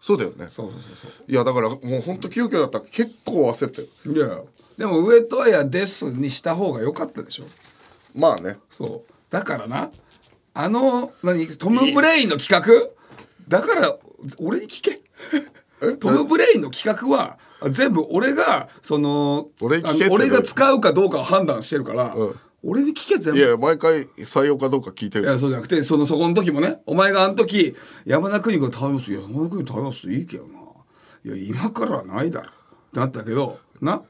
[0.00, 0.48] そうだよね。
[0.50, 2.78] そうそうそうそいやだからもう本当急遽だった。
[2.80, 3.88] ら結構焦ってる。
[4.06, 4.40] ういや。
[4.76, 7.44] でも上戸彩ですにした方が良かったでしょ。
[8.14, 8.58] まあね。
[8.70, 9.12] そう。
[9.30, 9.90] だからな
[10.52, 11.46] あの何？
[11.56, 12.88] トム・ブラウンの企画？
[13.48, 13.96] だから
[14.38, 15.00] 俺に聞け
[16.00, 17.38] トム・ブラウンの企画は
[17.70, 22.40] 全部俺がその俺俺が使うかどうかを判断してるから、うん。
[22.66, 23.38] 俺に聞け全部。
[23.40, 27.74] いや毎回採用かどうか聞いてるいやそうじゃなくてそのそこの時もねお前があの時
[28.06, 29.10] 山田邦子食べます。
[29.12, 30.10] いや山田邦子食べます。
[30.12, 30.58] いいけどな。
[31.26, 32.46] いや今からはないだろ。
[32.48, 32.50] っ
[32.94, 34.02] てなったけどな、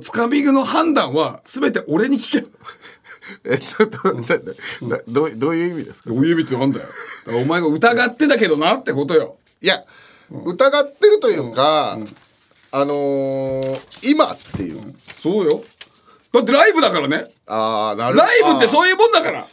[0.00, 2.46] つかみ具の判断は全て俺に聞け。
[3.44, 6.10] えちょっと待ってなどうどういう意味ですか？
[6.10, 6.86] どういう意味ってなんだよ。
[7.26, 9.36] だお前が疑ってたけどなってことよ。
[9.60, 9.82] いや、
[10.44, 11.98] 疑ってるというか、
[12.72, 15.62] あのー今っていう、そうよ。
[16.32, 17.26] だってライブだからね。
[17.46, 19.40] ああなるライブってそういうもんだから。
[19.40, 19.44] うん。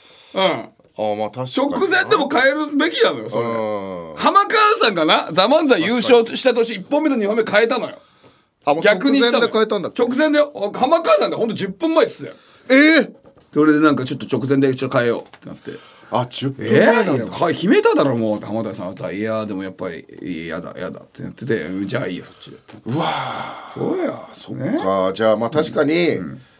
[0.41, 3.45] あーまあ確かに直前でも変えるべきなのよそれ。
[3.45, 4.15] うん。
[4.17, 7.99] 浜川さんがな「ザ・漫才優勝した年1本目と2本目変えたのよ。
[8.65, 9.89] あもう逆にした直前で変えたんだ。
[9.89, 10.51] 直前だよ。
[10.73, 12.33] 浜川さんでほんと10分前っすよ。
[12.69, 13.13] えー、
[13.53, 15.71] それでなんかちょっと直前でちょっと変えようってなって
[16.11, 23.05] あ10分え前なんだ、ー、いやか決めただろもう浜田さんは「いやでもやっぱり嫌だ嫌だ」ってなっててうん「じゃあいいよそっちで」うわ
[23.73, 24.27] そうや。
[24.33, 26.17] そねーあじゃあまあ確かに、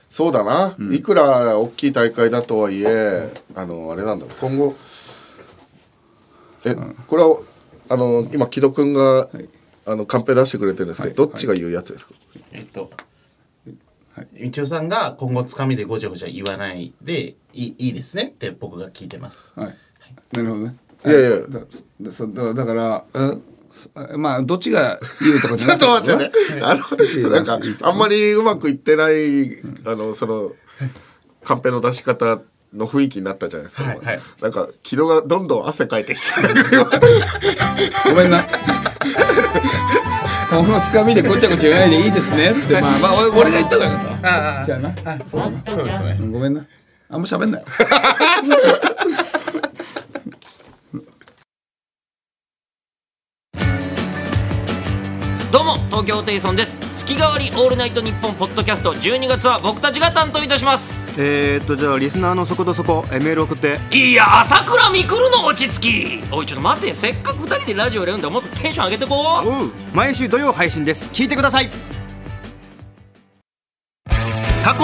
[0.10, 4.76] そうだな、いくら大きい大会だとはいえ、あのあれなんだ今後
[6.66, 6.76] え、
[7.08, 7.38] これは
[7.90, 9.30] あの今木戸君が、
[9.86, 11.32] あのカンペ出してくれてるんですけど、はい。
[11.32, 12.14] どっちが言うやつですか、
[12.52, 12.92] えっと、
[14.18, 19.54] 道夫さんが今後つかみでごちゃごちゃ言わないでいいいいですねって僕が聞いてます。
[19.56, 19.76] はい
[20.34, 21.60] なるほどねいやいやだ
[22.02, 23.42] だそだだからうん？
[24.18, 26.32] まあどっちが言うとかじ ちょっと待ってね。
[26.62, 30.52] あの、なんか、あんまりうまくいってない、あの、その、
[31.46, 32.42] カンペの出し方
[32.74, 33.84] の雰囲気になったじゃないですか。
[33.84, 36.26] はいはいなんか、木戸がどんどん汗かいてきて。
[38.10, 38.44] ごめんな。
[40.50, 44.66] このつかみでごちゃごちゃ言わないでいいですねってまあまあ俺俺が言ったからよかった。
[44.66, 44.94] じゃあな。
[45.26, 45.64] そうだな。
[45.72, 46.18] そうですね。
[46.30, 46.66] ごめんな。
[47.13, 47.65] あんま喋んなよ。
[55.52, 56.78] どうも東京ホテイソンです。
[56.93, 61.04] 月替わりオールナイトニッポンポッドキャスト12月は僕たちが担当いたします。
[61.17, 63.82] えー、っとじゃあリスナーのそこどそこえメール送って。
[63.91, 66.24] いや朝倉未来の落ち着き。
[66.32, 68.30] おいちょっと待ってせっかく二人でラジオやるんだ。
[68.30, 71.10] もっとテンション上げてこう毎週土曜配信です。
[71.12, 71.69] 聞いてください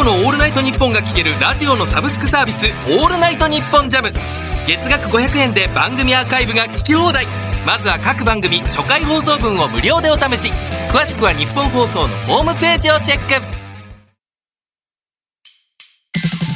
[0.08, 4.10] の「オールナイトニッポン」が聴けるラジオのサブスクサービス「オールナイトニッポンジャム。
[4.66, 7.28] 月額500円で番組アーカイブが聞き放題。
[7.66, 10.50] まずは各番組初回放送分を無料でお試し。
[10.90, 13.46] 詳しくは日本放送のホームページをチェック。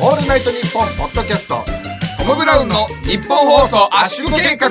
[0.01, 1.61] オールナイトニッポンポッドキャスト。
[2.17, 4.69] トム・ブラウンの日本放送圧縮計画。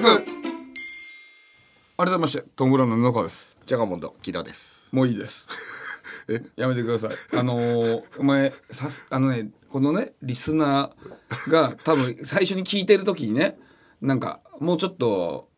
[1.98, 3.58] 改めましてトム・ブラウンの布川です。
[3.66, 4.88] ジャガモンド木田です。
[4.92, 5.48] もういいです
[6.30, 7.10] えやめてください。
[7.32, 13.58] あのーお前さすあのねこのねリスナーが多分最初に聞いてる時にね
[14.00, 15.48] なんかもうちょっと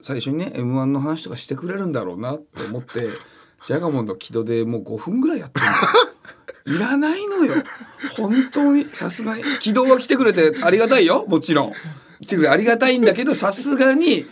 [0.00, 3.08] 最初にね m 1の話とかしてくれるんだろうなって思って
[3.66, 7.54] ジャガモンド木戸でもう5分ぐらいやってるいらないのよ。
[8.16, 9.44] 本当にさすがに。
[9.60, 11.24] 軌道が来てくれてありがたいよ。
[11.28, 11.72] もちろん。
[12.20, 14.26] 来てくれてありがたいんだけどさすがに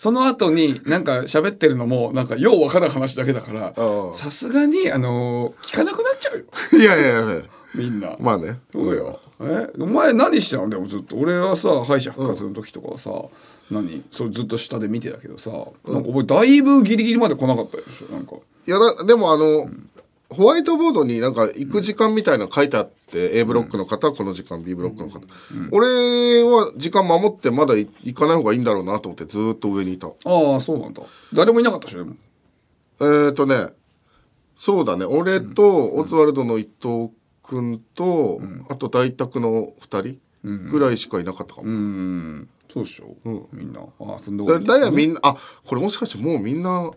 [0.00, 4.14] その後になんか喋ってるのもなんかようわからん話だけだからうん。
[4.14, 6.44] さすがにあのー聞かなくなっちゃうよ。
[6.72, 7.42] いやいやいや。
[7.74, 8.16] みんな。
[8.18, 8.60] まあね。
[8.72, 9.20] そうよ。
[9.42, 9.68] え？
[9.78, 10.70] お前何してたの？
[10.70, 11.16] でもずっと。
[11.16, 13.10] 俺はさ敗者復活の時とかはさ、
[13.70, 14.02] 何？
[14.10, 18.14] それずっと下で見てたけどさ、なんかお前だいぶギリギリまで来なかったでしょ？
[18.14, 18.36] なんか。
[18.66, 19.68] いやだでもあの、
[20.30, 25.20] ホワイトボードになんか行く時間みたいなの書いてあって、A ブロックの方はこの時間 B ブロックの方、
[25.72, 30.06] 俺は時間守ってまだい行かない方がいいんだろうなと思ってずーっと上にいた。
[30.06, 30.10] あ
[30.56, 31.02] あそうなんだ。
[31.32, 32.16] 誰もいなかったでしょでも。
[33.00, 33.68] えーとね
[34.56, 35.06] そうだね。
[35.06, 37.10] 俺とオズワルドの伊藤
[37.42, 42.48] 君と、あと大宅の2人ぐらいしかいなかったかも、うん。
[42.72, 43.16] そうでしょ、
[43.52, 43.80] みんな。
[43.80, 46.90] ああそんなだだいやみんなあこれもしかしてもうみんな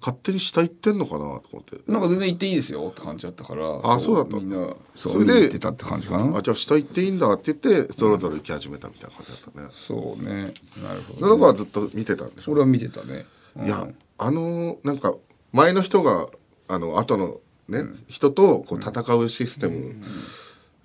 [0.00, 1.18] 勝手に下行ってんのかな？
[1.18, 1.76] と思って。
[1.90, 4.36] なんか全然行っていいですよって感じだったからあそうだった。
[4.36, 6.38] みんなそれで行ってたって感じかな。
[6.38, 9.68] あじゃあ下行っていいんだって言ってそろそろ行き始めたみたいな感じだったね。
[9.72, 12.52] そうねなるほそど、ね、の子はずっと見てたんでしょ？
[12.52, 13.66] 俺は見てたね、うん。
[13.66, 15.14] いやあのーなんか
[15.52, 16.26] 前の人が
[16.68, 19.96] あの後のね、人とこう戦うシステム、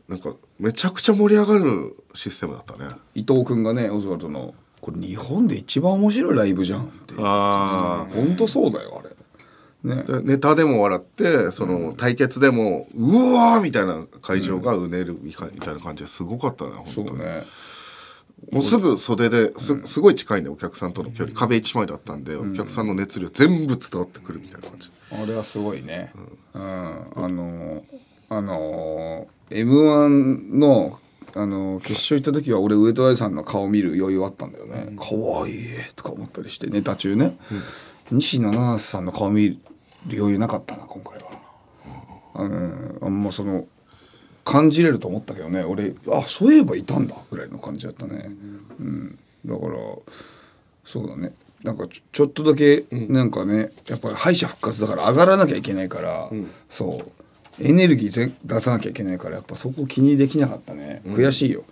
[0.07, 2.91] なんかめちゃくちゃ盛り上がるシステムだったね。
[3.13, 7.15] 伊藤君がねオズワルドの「これ日本で一番面白いライブじゃん」って。
[7.17, 9.95] あ本当そうだよあれ。
[9.95, 10.03] ね。
[10.03, 17.19] でネタでも笑ってその対決でも「うわー!」みたいな会場がうねるみたいな感じですごかったね本当に。
[17.19, 17.45] ね。
[18.51, 21.37] もうすぐ袖ですすごい近いんでお客さんとの距離。
[21.37, 24.89] 壁一枚だったんでお客さんの熱量全部伝わってくるみたいな感じ。
[25.11, 26.11] あれはすごいね。
[26.55, 27.83] うん、あの
[28.29, 30.99] あの m 1の
[31.35, 35.65] あの決勝行った時は俺上戸彩さんの顔見る余裕あったんだよね、可愛い
[35.95, 37.37] とか思ったりしてネタ中ね、
[38.11, 39.57] 西野七瀬さんの顔見る
[40.11, 41.29] 余裕なかったな今回は、
[42.35, 43.65] あのあんまその
[44.43, 45.63] 感じれると思ったけどね。
[45.63, 48.31] 俺あそういえばいたんだぐらいの感じだったね、
[48.79, 49.73] うん、だから
[50.83, 51.33] そうだね。
[51.63, 56.29] なんかちょちょっとだけなんかね、やっぱり敗者復活だから上がらなきゃいけないから、
[56.69, 57.20] そう
[57.59, 61.01] エネルギーぜ出さなきゃいけないからやっぱそこ気にできなかったね。
[61.05, 61.63] 悔しいよ、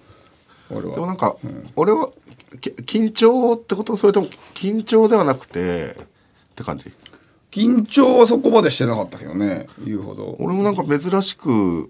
[0.70, 0.96] 俺は。
[0.96, 1.38] でもなんか、
[1.76, 2.12] 俺は
[2.60, 5.96] き緊張ってことそれとも緊張ではなくてっ
[6.56, 6.92] て感じ？
[7.52, 10.36] 緊張はそこまでしてなかったけどね言うほど。
[10.40, 11.90] 俺もなんか珍しく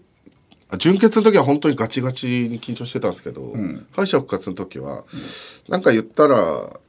[0.70, 3.54] あ準決の時は本当にガチガチに緊張してたんですけど、
[3.92, 5.04] 敗者復活の時は、
[5.68, 6.80] なんか言ったら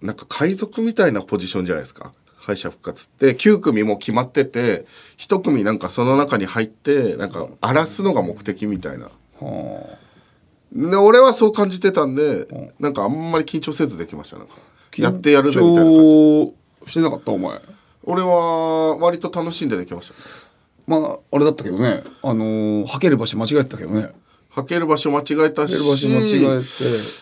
[0.00, 4.84] なんか海賊みたいなポジションじゃないですか敗者復活って9組も決まってて
[5.18, 9.10] 1組なんかその中に入ってなんか荒らすのが目的みたいな。
[9.40, 9.98] は
[10.74, 12.48] で俺はそう感じてたんで、
[12.80, 14.54] なんかあんまり緊張せずできましたなんか。
[14.56, 15.90] あやってやるぜみたいな。
[15.90, 16.54] 感じ緊張
[16.86, 17.60] してなかったお前。
[18.04, 20.14] 俺は割と楽しんでできました。
[20.86, 22.02] まああれだったけどね。
[22.22, 24.10] あのー、はける場所間違えてたけどね
[24.54, 25.74] 履ける場所間違えたし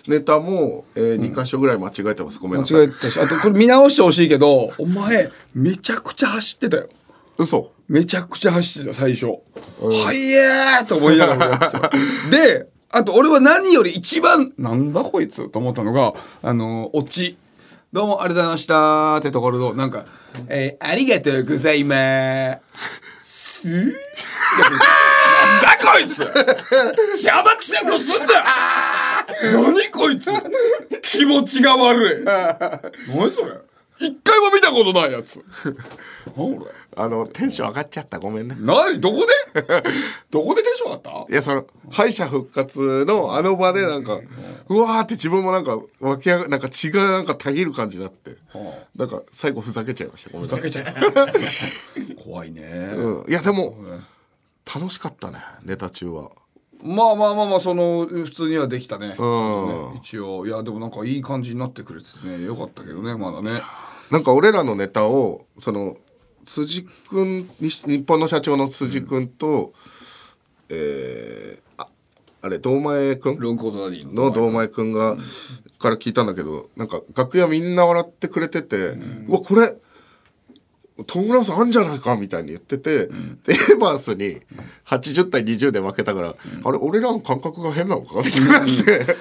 [0.08, 2.38] ネタも、えー2箇所ぐらい間違えてます。
[2.40, 2.80] ごめん間なさい。
[2.80, 3.20] 違えてたし。
[3.20, 6.88] あとこれ見直してほしいけどお前めちゃくちゃ走ってたよ。
[7.38, 7.70] 嘘。
[7.88, 9.26] めちゃくちゃ走ってた最初
[9.80, 11.90] 「はいえー!」と思いながら
[12.30, 17.36] であと俺は何より一番なんだこいつと思ったのがあのオチ。
[17.92, 20.04] どうもありがとうございましたってところのなんか
[20.46, 22.60] 「えーありがとうございま
[23.18, 23.90] す」 なん
[25.62, 26.20] だこいつ。
[26.20, 28.44] 邪魔くせえことすんだ
[29.52, 30.30] 何こいつ。
[31.02, 32.24] 気持ちが悪い。
[32.24, 33.52] 何それ。
[33.98, 35.44] 一回も見たことないやつ。
[36.36, 38.18] 何俺あのテンション上がっちゃった。
[38.18, 38.98] ごめんね何？
[39.00, 39.62] どこで？
[40.30, 41.32] どこでテンション上がった？
[41.32, 44.18] いやその敗者復活のあの場でなんか
[44.68, 48.36] うわーって自分もなんか湧き上がなんか血がなんかたぎる感じになって
[48.96, 50.30] なんか最後ふざけちゃいました。
[50.30, 50.60] ごめんなさい。
[50.62, 52.62] ふざけちゃう 怖いね、
[52.96, 53.74] うん、いやでも
[54.74, 56.30] 楽しかったねネタ中は。
[56.82, 59.10] まあまあまあまあその普通にはできたね,、ん。
[59.10, 59.16] ね
[59.96, 60.46] 一応。
[60.46, 62.44] いやでもなんかいい感じになってくれててね。
[62.44, 63.62] よかったけどねまだね。
[64.10, 65.96] なんか俺らのネタをその
[66.46, 69.72] 辻君に日本の社長の辻君と、
[70.68, 71.88] えーあ
[72.42, 73.38] あれ堂前君？
[73.38, 75.16] ロンコートダディのの堂前君が、
[75.78, 78.96] から聞いたんだけどなんか楽屋みんな笑ってくれてて、
[79.28, 79.76] うわこれ
[81.06, 83.12] トム・ブラウンさんあんじゃないかみたいに言ってて、で
[83.72, 84.40] エバースに
[84.86, 86.34] 80対20で負けたから、
[86.64, 89.16] あれ俺らの感覚が変なのかみたいになって、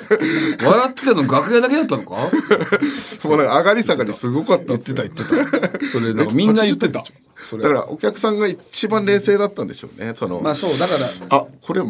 [0.66, 2.16] 笑ってたの楽屋だけだったのか？
[3.28, 5.88] もうなんか上がり下がりすごかった言ってた言ってた。
[5.88, 7.04] それなんかみんな言ってた。
[7.04, 10.94] だからお客さんが一番冷静だったんでしょうねその、まあそうだか
[11.30, 11.82] らあこれ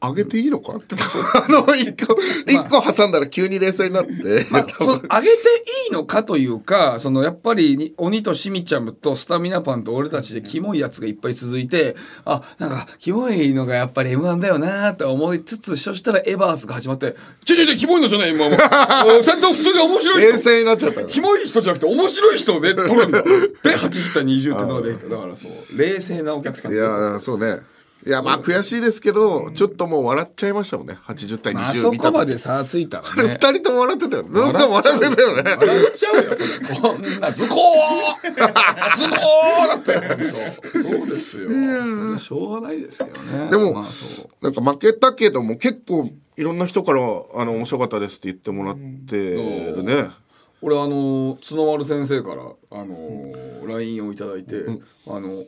[0.00, 0.76] 上げていいのか？
[0.76, 0.94] って
[1.34, 4.12] あの一個一個挟んだら急に冷静になって、
[4.50, 20.32] まあ、その上げていいのかというかそのやっぱりに鬼としみちゃんとスタミナパンと俺たちでキモいやつがいっぱい続いてあなんかキモいのがやっぱり m 1だよなって思いつつそしたらエバースが始まって「ちょちょちょキモいのじゃない今もうもうちゃんと普通に面白い人。
[20.32, 23.22] 冷静になっちゃったキモい人じゃなくて面白い人で取るんだ。
[23.22, 23.30] で
[23.76, 25.08] 80対20ってのができた。
[25.08, 26.72] だからそう冷静なお客さん。
[26.72, 27.60] いやそうね
[28.06, 30.96] いやまあ悔しいですけどちょっともう笑っちゃいましたもんね。
[31.06, 35.56] 80対まああ20そこまで差ついたら二ね人とも笑ってたよなんか笑ってたよね。
[35.58, 36.48] 笑っちゃうよそれ
[36.80, 42.18] こんなズコーズコーだってそうですよ。
[42.18, 43.50] しょうがないですよね。
[43.50, 43.84] でも、まあ
[44.40, 48.76] なんか負けたけども結構いろんな人からあの面白かったですって言ってもらっ
[49.08, 49.34] て
[49.72, 50.10] るね、
[50.62, 54.64] 俺あの角丸先生からあの LINE をいただいて
[55.08, 55.44] 「あの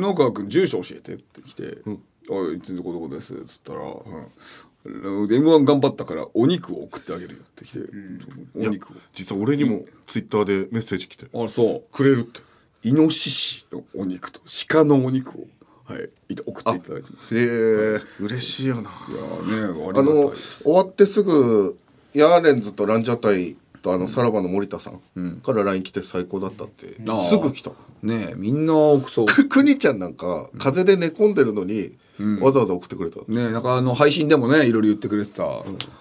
[0.00, 1.78] 野川君住所教えて」って来て
[2.28, 3.80] 「おいどこどこです」っつったら
[4.84, 7.80] 「うん、m 1頑張ったからお肉を送ってあげるよ」って来て
[8.56, 11.26] 「お肉を」実は俺にもツイッターでメッセージ来て。
[11.32, 11.94] あそう。
[11.94, 12.40] くれるって。
[12.84, 15.46] イノシシのお肉と鹿のお肉を、
[15.84, 16.10] はい、
[16.44, 17.38] 送っていただいてます。
[17.38, 18.82] えー、嬉しいよな。
[18.82, 20.32] いやーね、あの。
[20.34, 21.76] 終わってすぐ
[22.12, 26.94] ヤーレンズとランジャタイとあのさらばの森田さんから LINE 来て最高だったって、
[27.28, 27.72] すぐ来た。
[28.02, 28.74] ねえみんな
[29.08, 29.26] そう。
[29.26, 31.96] くにちゃんなんか風邪で寝込んでるのに、
[32.40, 35.44] わざわざ送ってくれた、ねえなんかあの配信でもねいろいろ言ってくれてた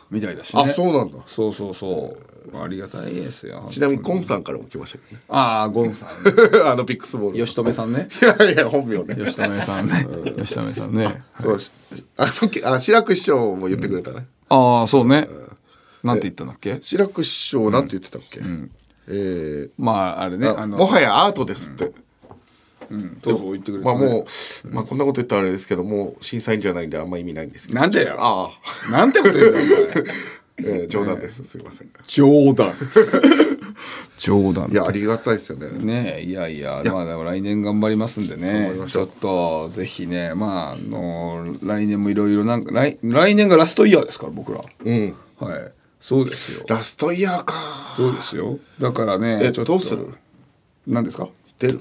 [0.10, 0.64] みたいだしね。
[0.64, 1.20] あそうなんだ。
[1.26, 2.16] そうそうそ
[2.54, 2.58] う。
[2.58, 3.68] ありがたいですよ。
[3.70, 6.64] ちなみにコンさんからも来ましたけああゴンさん、どね。
[6.66, 8.10] あのビックスボール吉留さんね。
[8.22, 9.16] いやいや本名ね。
[9.26, 10.08] 吉留さんね。
[10.38, 11.24] 吉留さんね。
[11.40, 11.72] そうし
[12.18, 15.28] あのけあ志らく師匠も言ってくれたね、ああそうね。
[16.04, 16.80] なんて言ったんだっけ？
[16.82, 18.40] 志らく師匠なんて言ってたっけ、
[19.10, 21.92] えまああれねーああのもはやアートですって、
[22.90, 23.18] うん。
[23.24, 24.00] そうそう言ってくれた、ね。
[24.00, 24.26] まあもう、
[24.70, 27.80] まあこんなこと言ったらあれですけどもう審査員じゃないんであんま意味ないんですけど。
[27.80, 28.16] なんでよ？
[28.20, 28.52] あ
[28.90, 28.92] あ。
[28.92, 30.06] なんてこと言うんだよお前。
[30.64, 32.72] えー冗談です、すいません冗談。
[34.18, 34.70] 冗談。
[34.70, 35.70] いやありがたいですよね。
[35.80, 38.72] ねえいやいやまあでも来年頑張りますんでね。
[38.88, 44.64] ちょっとぜひねまああの来年もいろいろなんか来来年がラストイヤーですから僕ら。
[44.86, 45.16] うん。
[45.40, 46.66] はいそうですよ。
[46.68, 47.54] ラストイヤーか。
[47.96, 48.60] そうですよ。
[48.80, 50.08] だからねえどうする？
[50.88, 51.30] 何ですか？
[51.60, 51.80] 出る。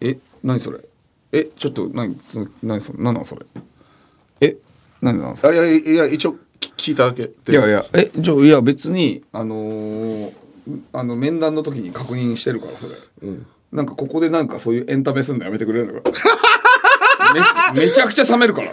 [0.00, 0.78] え何それ？
[1.32, 3.46] えちょっと何その何そ何なのそれ？
[4.42, 4.56] え
[5.00, 5.48] 何なんですか？
[5.48, 10.32] あいやいや一応き聞いただけいやいやえじゃあいや別にあのー
[10.92, 12.94] あの面談の時に確認してるからそれ、
[13.72, 16.10] なんかここでなんかそういうエンタメすんのやめてくれるのか？
[17.74, 18.70] めめちゃくちゃ冷めるから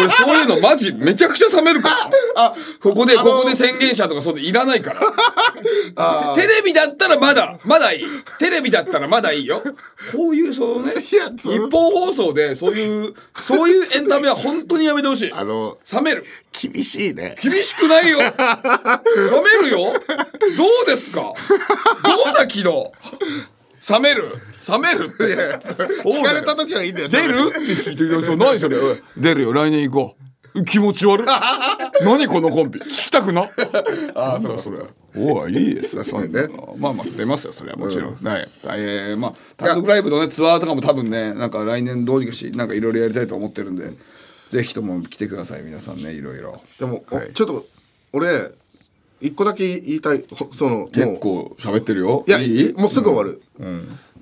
[0.00, 1.88] 俺そういうのマジめちゃくちゃ冷めるか
[2.34, 2.54] ら。
[2.80, 6.34] ここでここで宣言者とかそうでいらないから。
[6.34, 8.04] テレビだったらまだまだいい。
[8.38, 9.62] テレビだったらまだいいよ。
[10.12, 15.32] こういうそのねやそれ一方放送でそういうそういうエンタメは本当にやめてほしい。
[15.32, 16.24] あの冷める。
[16.52, 17.36] 厳しいね。
[17.42, 18.18] 厳しくないよ。
[18.18, 18.32] 冷
[19.62, 19.92] めるよ。
[20.56, 21.20] どうですか？
[21.22, 21.34] どう
[22.34, 22.64] だ昨日？
[23.88, 24.28] 冷める？
[24.68, 25.24] 冷めるって。
[26.04, 27.50] 聞かれた時はいいんだよ出る？
[27.50, 27.58] って
[27.90, 28.76] 聞いてるそう何それ？
[29.16, 30.16] 出るよ来年行こ
[30.54, 30.64] う。
[30.64, 31.26] 気持ち悪い。
[32.02, 32.80] 何このコンビ？
[32.80, 33.48] 聞きたくな？
[34.14, 34.78] ああそうそれ。
[35.16, 36.76] おいいいですよそんなの。
[36.78, 38.48] まあまあ出ますよそれはもちろん、はい。
[38.64, 43.92] えー、まあ単独ライブのねツアーとかも多分ねなんか来年どうにかしなんかいろいろやりたいと思ってるんで
[44.48, 46.60] ぜひとも来てください皆さんねいろいろ。
[46.78, 47.32] でも、おはい。
[47.32, 47.64] ちょっと
[48.12, 48.50] 俺
[49.20, 51.18] 一個だけ言いたいほその結もう。
[51.18, 52.24] 構喋ってるよ。
[52.26, 53.42] いやいもうすぐ終わる、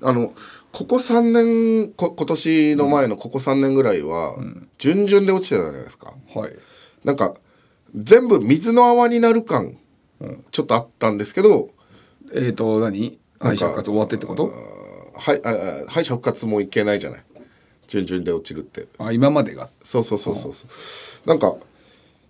[0.01, 0.33] あの
[0.71, 4.37] ここ3年こ今年の前のここ3年ぐらいは、
[4.77, 6.13] 順々で落ちてたじゃないですか。
[6.33, 6.55] はい。
[7.03, 7.35] なんか
[7.95, 9.77] 全部水の泡になる感、
[10.51, 11.69] ちょっとあったんですけど
[12.33, 13.19] えっ、ー、と何？
[13.39, 14.51] 敗者復活終わってってこと？
[15.15, 15.49] はいあ
[15.87, 17.23] あ敗者復活もいけないじゃない。
[17.87, 18.87] 順々で落ちるって。
[18.97, 19.69] あ今までが。
[19.83, 20.65] そうそうそうそうそ
[21.25, 21.29] う。
[21.29, 21.55] なんか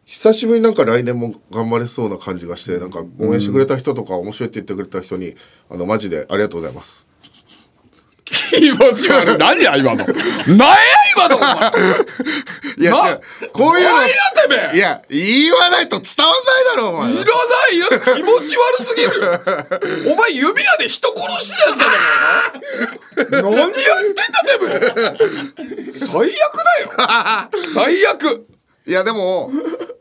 [0.07, 5.35] 久しぶりになんか来年も頑張れそうな感じがしてなんか応援してくれた人とか面白いって言ってくれた人に
[5.69, 7.05] あのマジでありがとうございます。
[8.23, 9.37] 気持ち悪い。
[9.37, 10.05] 何や、今の？
[10.05, 10.75] 何や、
[11.15, 11.37] 今の？
[11.37, 11.71] お前。
[12.77, 13.21] いや、
[13.53, 17.11] こういう何やいや、言わないと伝わんないだろ、お前。
[17.11, 20.11] いらないいらない気持ち悪すぎる。
[20.11, 21.91] お前指輪で人殺してたやつだか
[23.31, 23.71] らな何やっ
[24.03, 25.93] てんだてめえ。
[25.93, 27.49] 最悪だよ。
[27.73, 28.45] 最悪。
[28.87, 29.51] いや、でも、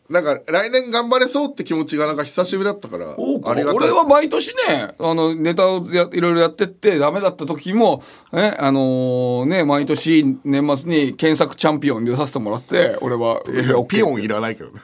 [0.08, 3.74] なんか、来年頑張れそうって気持ちがなんか久しぶりだったから、ありがたい。
[3.74, 8.02] 俺は毎年ねあのネタをやいろいろやってってダメだった時も
[8.32, 13.42] えあのね毎年年末に検索チャンピオンで出させてもらって俺は。
[13.48, 14.80] いやピヨンいらないけどね。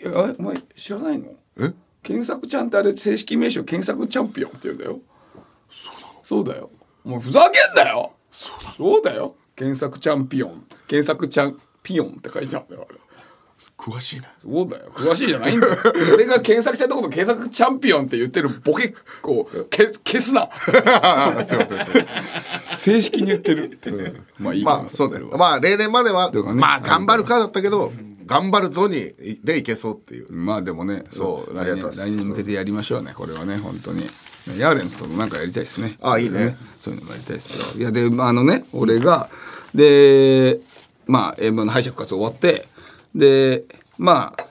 [0.00, 0.08] え
[0.38, 1.32] お前知らないの？
[1.58, 1.72] え？
[2.02, 5.00] 検索ちゃんってあれ正式名称検索チャンピオンって言うんだよ。
[6.22, 6.70] そうだよ。
[7.02, 8.12] もうふざけんなよ。
[8.30, 9.36] そうだよ。
[9.54, 10.66] 検索チャンピオン。
[10.86, 12.98] 検索チャンピオンって書いてあるんだよあれ
[13.76, 14.28] 詳しいな。
[14.42, 14.90] そうだよ。
[14.94, 15.76] 詳しいじゃないんだよ。
[16.14, 20.48] 俺が検索したところ検索チャンピオンって言ってるボケこうけ消すな。
[22.74, 23.70] 正式に言ってる。
[23.70, 23.92] って、
[24.38, 25.30] まあいいまあ、そうだよ。
[25.36, 26.42] まあ、例年までは、ね。
[26.54, 27.92] まあ、頑張るかだったけど、
[28.26, 29.14] 頑張るぞに、
[29.44, 30.32] でいけそうっていう。
[30.32, 33.12] まあでもねそう来年ありがとう来年に向けてやりましょうね。
[33.14, 34.08] これはね本当に。
[34.58, 35.96] ヤーレンズともなんかやりたいですね。
[36.02, 36.56] あいいね。
[36.80, 37.64] そういうのもやりたいですよ。
[37.76, 39.28] いやであのね俺が
[39.74, 40.60] で
[41.06, 42.66] まあ M の敗者復活終わって
[43.16, 43.64] で
[43.98, 44.44] まあ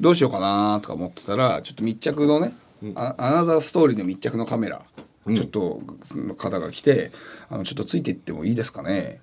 [0.00, 2.54] どうしようかなとか思ってたらちょっと密着のね、
[2.94, 4.80] あアナザーストーリーの密着のカメラ、
[5.34, 7.10] ちょっとその方が来て
[7.50, 9.20] 「あのちょっとついていってもいいですかね?」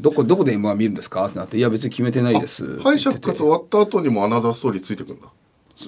[0.00, 5.28] どこどこで M1 見るんですか?」ってなって「いや別に決めてないです」敗者復活終わった後にもアナザーストーリーついてくんだ。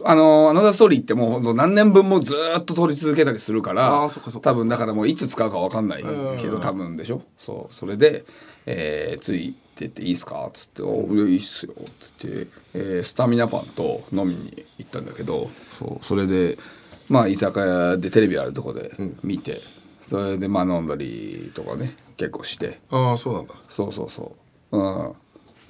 [0.05, 6.03] あの、アナザーストーリーってもう何年分もずーっと撮り続けたりするから、あーそっかそっか多分だからもういつ使うかわかんない
[6.39, 7.23] けど、多分でしょ？
[7.39, 8.27] そう、それで、
[8.67, 10.47] えーついてっていいっすか？
[10.47, 11.73] っつって、おいやいいっすよ。
[12.01, 16.59] つって、えースタミナパンと飲みに行ったんだけど、そう、それで、
[17.09, 19.61] まあ居酒屋でテレビあるとこで見て、
[20.03, 23.55] それでまあ飲んだりとかね、結構して、ああ、そうなんだ。
[23.69, 24.37] そうそうそ
[24.73, 24.79] う。
[24.79, 25.13] うん。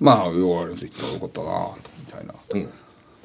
[0.01, 2.35] まあ、ヨーレンズ行ったらよかったなと、みたいな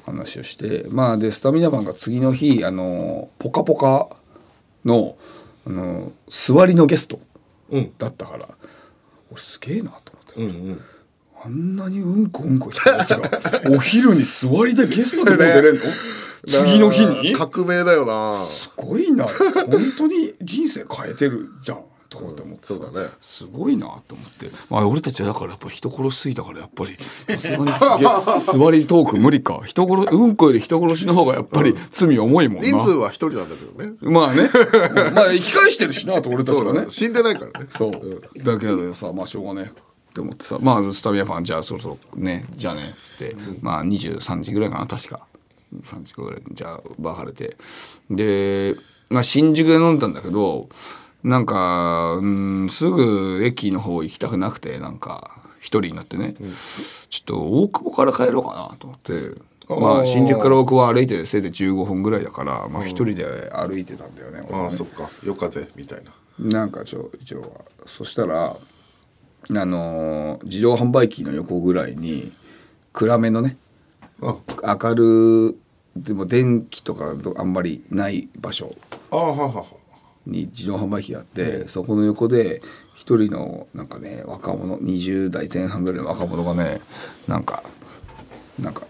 [0.04, 4.08] 話をして、まあ、で、スタミナマンが次の日、あの、ポカポカ
[4.84, 5.16] の、
[5.66, 7.20] あの、座りのゲスト
[7.70, 8.48] うんだったから、
[9.30, 10.23] 俺すげえなと思って。
[10.36, 10.80] うんうん。
[11.44, 15.82] あんなにうんこうんこ言ったやつが、お昼に座りでゲストでも出れんの？
[16.46, 17.34] 次の日に？
[17.34, 18.38] 革命だよな。
[18.44, 19.26] すごいな。
[19.26, 21.78] 本当に人生変えてるじゃん
[22.10, 23.08] とかって思ってうだね。
[23.20, 26.96] すごいなと思って、まあ、俺たちはだからやっぱ人殺しすぎたからやっぱり。
[26.98, 29.62] さすがにすげえ 座りトーク無理か。
[29.64, 32.68] 人殺うんこより人殺しの方がやっぱり罪重いもんな。
[32.68, 33.96] 人数は一人なんだけどね。
[34.02, 34.48] まあね。
[35.14, 36.86] まあ生き返してるしなと俺たちはね。
[36.88, 37.66] 死んでないからね。
[37.70, 39.72] そう、だけどさまあしょうがね
[40.14, 45.26] って思ってさまあスタミナファンじゃあそろそろねじゃあねっつって、まあ23時ぐらいかな確か
[45.82, 47.56] 3時ぐらいにじゃあバー晴れて
[48.08, 48.76] で、
[49.10, 50.68] まあ、新宿で飲んだんだけど
[51.24, 56.34] なんかうんすぐ駅の方行きたくなくてなんか一人になってね、
[57.08, 59.40] ちょっと大久保から帰ろうかなと思って。
[59.66, 64.46] まあ新宿から大久保歩いてせいで15分ぐらいだからまあ一人で歩いてたんだよね。
[64.52, 65.08] ああ、ねそっか。
[65.24, 66.12] 夜風みたいな。
[66.38, 67.48] なんかちょ一応は
[67.86, 68.58] そしたら
[69.50, 72.32] あのー自動販売機の横ぐらいに
[72.92, 73.56] 暗めのね
[74.22, 74.36] あ。
[74.80, 75.56] 明る
[75.96, 78.74] でも電気とかあんまりない場所。
[80.26, 82.62] に自動販売機があって、そこの横で
[82.94, 86.80] 一人のなんかね若者20代前半ぐらいの若者がね
[87.28, 87.62] なんか
[88.58, 88.86] なんか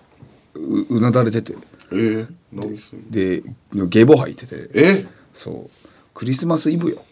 [0.54, 1.54] ううなだれてて。
[1.92, 3.42] えー、何するで
[3.88, 4.70] ゲボ吐いてて。
[4.74, 5.06] え？
[5.32, 5.70] そう。
[6.14, 7.04] クリスマスイブよ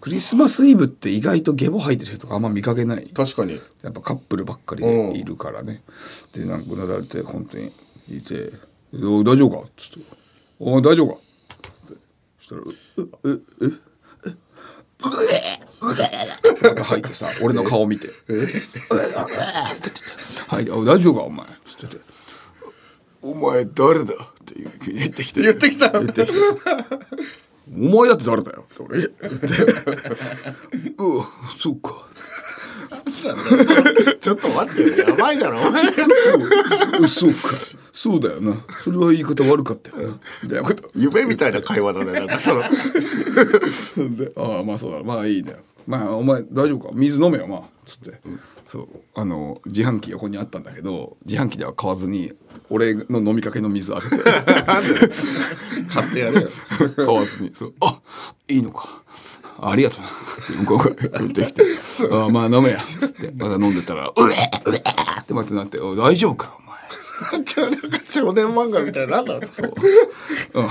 [0.00, 3.60] クリスマスイブって意外とゲボ吐いてる人とかあんま見かけない確かに。
[3.82, 5.82] やっぱカップルばっかりでいるからね、
[6.32, 7.72] でなんかうなだれて本当に
[8.08, 8.52] いて
[8.94, 10.06] 「おい大丈夫か?」っつって
[10.58, 12.00] 「お前大丈夫か?」っつって
[12.38, 12.72] そしたら「う
[13.24, 13.92] えええ
[16.62, 18.10] なんか吐いてさ俺の顔見て
[20.46, 22.02] 「はいお大丈夫かお前」っつってて
[23.22, 24.54] 「お前誰だ?」って
[24.92, 26.38] 言ってきて言ってきた言ってきて
[27.70, 29.22] 「お前だって誰だよ」って俺言って
[30.98, 32.51] 「うわそうか」つって
[34.20, 35.08] ちょっと待ってよ。
[35.08, 35.92] やばいだろ、お前。
[37.06, 37.38] そそうか。
[37.92, 38.64] そうだよな。
[38.82, 40.20] それは言い方悪かったよな。
[40.42, 42.12] みたいなこと夢みたいな会話だね。
[42.12, 42.62] なんかその。
[44.16, 45.56] でああまあそうだまあいいね。
[45.86, 46.94] まあお前大丈夫か？
[46.94, 47.62] 水飲めよまあ。
[47.84, 48.20] つって、
[48.66, 48.88] そう。
[49.14, 52.32] あの自販機横にあったんだけど自販機では買わずに
[52.70, 54.16] 俺の飲みかけの水あげて
[55.88, 56.48] 買ってやれよ。
[56.96, 57.50] 買わずに。
[57.52, 57.74] そう。
[57.80, 58.00] あ
[58.48, 59.02] いいのか
[59.60, 60.08] ありがとうな。
[60.64, 61.46] 向こうが言って。
[61.46, 61.62] きて
[62.10, 63.32] 「ああまあ飲めや」つって。
[63.36, 64.34] また飲んでたら「うえ
[64.66, 69.22] うえってまたなって「お大丈夫かお前」ちょなんか少年漫画みたいな。
[69.22, 69.74] なんだそう。
[70.54, 70.68] うん。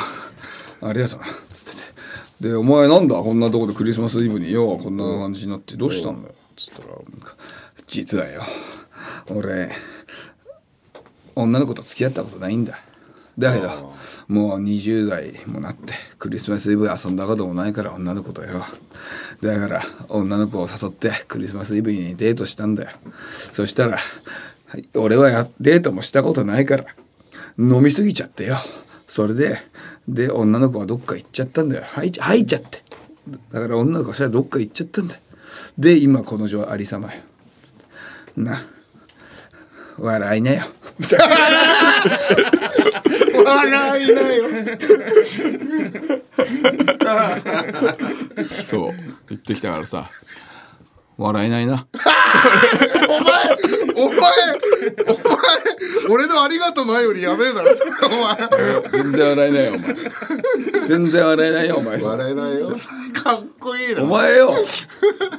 [0.89, 1.25] ありがとうな。
[1.51, 1.81] つって
[2.41, 2.49] て。
[2.49, 3.15] で「お前なんだ？
[3.15, 5.75] こんなとこでクリスマスイブによこんな感じになって。
[5.75, 7.35] どうしたんだよ」つったらなんか
[7.87, 8.43] 「実はよ。
[9.29, 9.71] 俺
[11.35, 12.79] 女の子と付き合ったことないんだ」
[13.37, 13.93] だけど
[14.27, 18.65] もう20代もなってクリスマスイブ遊んだこともないから女の子とよ。
[19.41, 22.91] だから女の子を誘ってクリスマスイブにデートしたんだよ。
[23.51, 23.99] そしたら
[24.95, 26.85] 俺はデートもしたことないから
[27.57, 28.57] 飲みすぎちゃってよ。
[29.07, 29.57] それで
[30.07, 31.83] で女の子はどっか行っちゃったんだよ。
[31.83, 32.83] 入っちゃ入っちゃって。
[33.51, 35.21] だから女の子はそれはどっか行っちゃったんだよ。
[35.77, 37.21] で今この状ありさまよ。
[38.37, 38.65] な
[39.97, 40.53] 笑いな。
[40.53, 42.70] よ笑いな
[43.55, 44.45] らいなよ。
[48.65, 48.93] そう。
[49.29, 50.09] 行ってきたからさ。
[51.17, 51.87] 笑えないな。
[53.07, 53.23] お前
[53.95, 54.15] お前
[56.09, 57.69] 俺のありがとうないよりやべえだろ
[58.03, 58.37] お前。
[58.91, 60.87] 全然笑えないよお前。
[60.87, 62.01] 全然笑えないよお前。
[62.01, 62.69] 笑えないよ。
[63.13, 64.03] かっこいいな。
[64.03, 64.55] お前よ。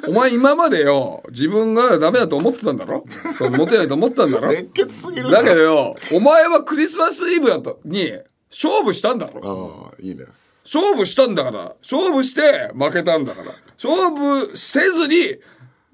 [0.07, 1.23] お前今までよ。
[1.31, 3.05] 自分がダメだと思ってたんだろ？
[3.37, 4.53] そうモテないと思ってたんだろ？
[4.53, 5.97] 熱血すぎるだけどよ。
[6.13, 8.13] お前はクリスマスイブだとに
[8.51, 9.91] 勝負したんだろ？
[9.91, 10.27] ああいいね。
[10.65, 11.73] 勝負したんだから。
[11.83, 13.51] 勝負して負けたんだから。
[13.83, 15.37] 勝負せずに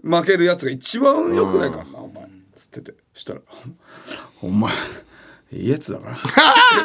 [0.08, 2.94] 負けるやつが一番良くないからなお前つってて。
[3.14, 3.40] したら
[4.42, 4.72] 「お前
[5.52, 6.22] いいやつだな」って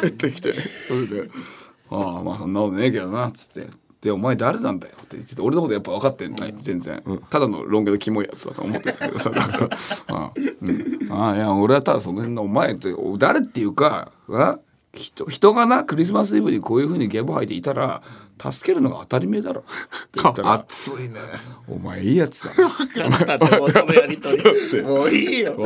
[0.02, 0.52] 言ってきて。
[0.52, 1.30] それで
[1.90, 3.68] 「ああまあそんなことねえけどな」っつって。
[4.00, 5.40] でお前誰なんだよって言ってて。
[5.40, 9.30] 俺のことやっぱ分かってない全然、ただのロン毛のキモいやつだと思ってるけどさ。
[9.30, 9.70] だから
[10.08, 14.58] ああ,、うん、いや俺はただその辺のお前って誰っていうかあ
[14.92, 18.02] 人人がなクリスマスイブにこういうふうにゲボ吐いていたら
[18.40, 19.64] 助けるのが当たり前だろ。
[20.44, 21.20] 熱いね。
[21.68, 23.18] お前いいやつだな。
[23.18, 24.82] だってもうそのやりとり。
[24.82, 25.56] もういいよ。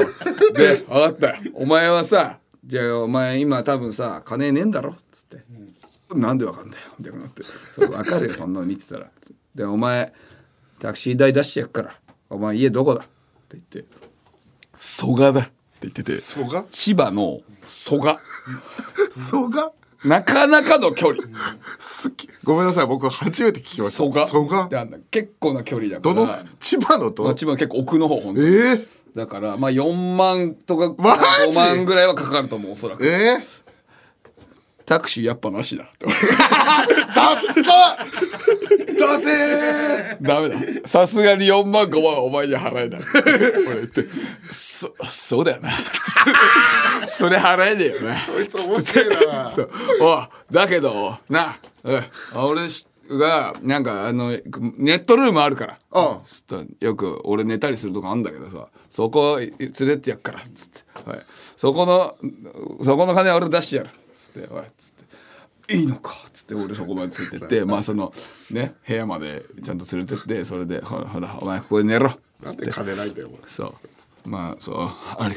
[0.54, 1.28] で分かった。
[1.28, 4.90] よお前はさじゃあお前今多分さ金ねえんだろ？
[4.92, 5.44] っつって、
[6.14, 6.84] なんでわかんだよ？
[6.98, 7.42] みたいになって
[7.72, 9.10] そう分かるよそんなの見てたら。
[9.54, 10.12] でお前
[10.78, 11.94] タクシー代出してやっから。
[12.30, 13.00] お前家どこだ？
[13.00, 13.04] っ
[13.48, 13.84] て言って。
[14.76, 15.40] 蘇我だ。
[15.40, 15.50] って
[15.82, 16.18] 言ってて。
[16.18, 16.66] 蘇我？
[16.70, 18.20] 千葉の蘇我。
[19.30, 19.72] 蘇我？
[20.04, 21.22] なかなかの距離。
[21.24, 22.28] 好き。
[22.44, 22.86] ごめんなさい。
[22.86, 23.96] 僕初めて聞きました。
[23.98, 24.68] 蘇我蘇我
[25.10, 26.14] 結構な距離だから。
[26.14, 26.38] どの？
[26.60, 28.46] 千葉のまあと千葉の結構奥の方本当に。
[28.46, 28.86] ええ
[29.16, 33.04] だからまあ4万とかマジ？5万ぐらいはかかると思うおそらく。
[33.06, 33.67] ええ
[34.88, 37.96] タクシーやっぱなしだダッサ
[38.98, 40.26] ダセー！
[40.26, 40.88] ダメだ。
[40.88, 43.00] さすがに4万5万はお前には払えない。
[43.66, 44.06] 俺言って。
[44.50, 45.70] そそうだよな。
[47.06, 48.16] それ払えねえよな。
[48.16, 49.46] こいつ面白いな。
[49.46, 49.70] そう。
[50.00, 52.62] おいだけどなうん俺
[53.10, 55.78] がなんかあのネットルームあるから。
[55.92, 56.64] ああ。
[56.80, 58.68] よく俺寝たりするとこあんだけどさ。
[58.88, 61.20] そこ連れてやっからつって、はい、
[61.56, 62.16] そこの
[62.82, 63.90] そこの金俺出してやる。
[63.90, 63.92] つ
[64.42, 64.92] っておいつっ
[65.66, 68.12] ていいのかっつって俺そこまでついてって まあその
[68.50, 73.40] ね部屋までちゃんと連れてってそれでほらほらお前ここで寝ろなんで金ないんだよお前。
[73.48, 74.28] そう。
[74.28, 75.36] まあそうあり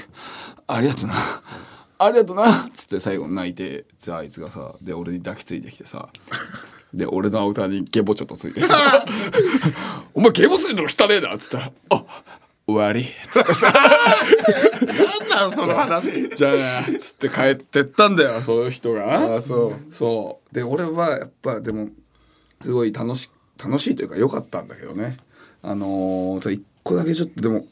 [0.68, 1.16] ありがとな。
[1.98, 6.10] ありがとなっつって最後泣いてさあいつがさで俺に抱きついてきてさ
[6.94, 9.06] で俺のアウターにゲボちょっとついてさ
[10.16, 12.04] 「お前ゲボついてるの汚ねえな」っつったら「あ
[12.72, 19.38] 終わり」っつってさなんなんその話「じゃあな」っつって帰ってったんだよそういう人が。
[19.38, 19.94] あそう。
[19.94, 20.56] そう。
[20.56, 21.90] で俺はやっぱでも
[22.62, 23.32] すごい楽し
[23.64, 25.18] 楽しいというか良かったんだけどね。
[25.64, 27.66] あのー、一個だけちょっとでも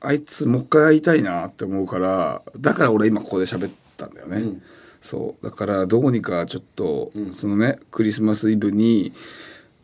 [0.00, 4.60] あいつもう一回会いたいなって思うからだから俺今ここで喋ったんだよね、
[5.00, 5.44] そう。
[5.44, 9.12] だからどうにかちょっと、そのねクリスマスイブに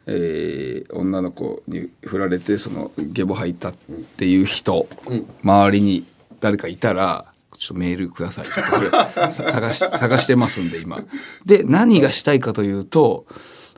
[0.09, 3.73] えー女の子に振られてそのゲボ吐いたっ
[4.17, 4.89] ていう人、
[5.43, 6.07] 周りに
[6.41, 7.27] 誰かいたら
[7.59, 8.47] ちょっとメールください
[9.31, 11.03] 探し探してますんで今。
[11.45, 13.27] で何がしたいかというと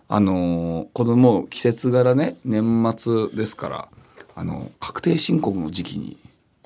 [0.09, 3.89] あのーこのもう季節柄ね年末ですから
[4.37, 6.17] あの確定申告の時期に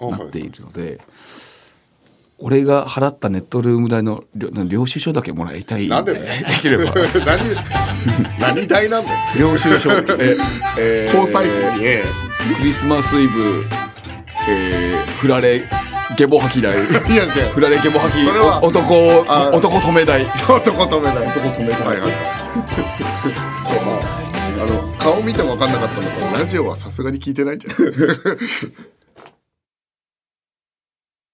[0.00, 1.00] なっているので。
[2.46, 6.20] 俺が払ったネットルーム代の領領収書だけもらいたいなんでで
[6.60, 6.92] きれば
[7.24, 7.40] 何
[8.38, 9.18] 何代なんだよ。
[9.52, 9.90] 領収書。
[9.92, 10.04] え、
[10.78, 11.78] えー交際費。
[11.78, 12.04] にえ
[12.58, 13.64] クリスマスイブ、
[14.46, 15.62] えー、振られ
[16.18, 22.12] ゲボ吐き代えいやじゃ振られゲボ吐き男あ男止め代あ男止めない男止めないはいはい。
[22.12, 22.18] そ
[22.60, 27.78] うまああの顔見ても分かんなかったのかラジオはさすがに聞いてないんじゃない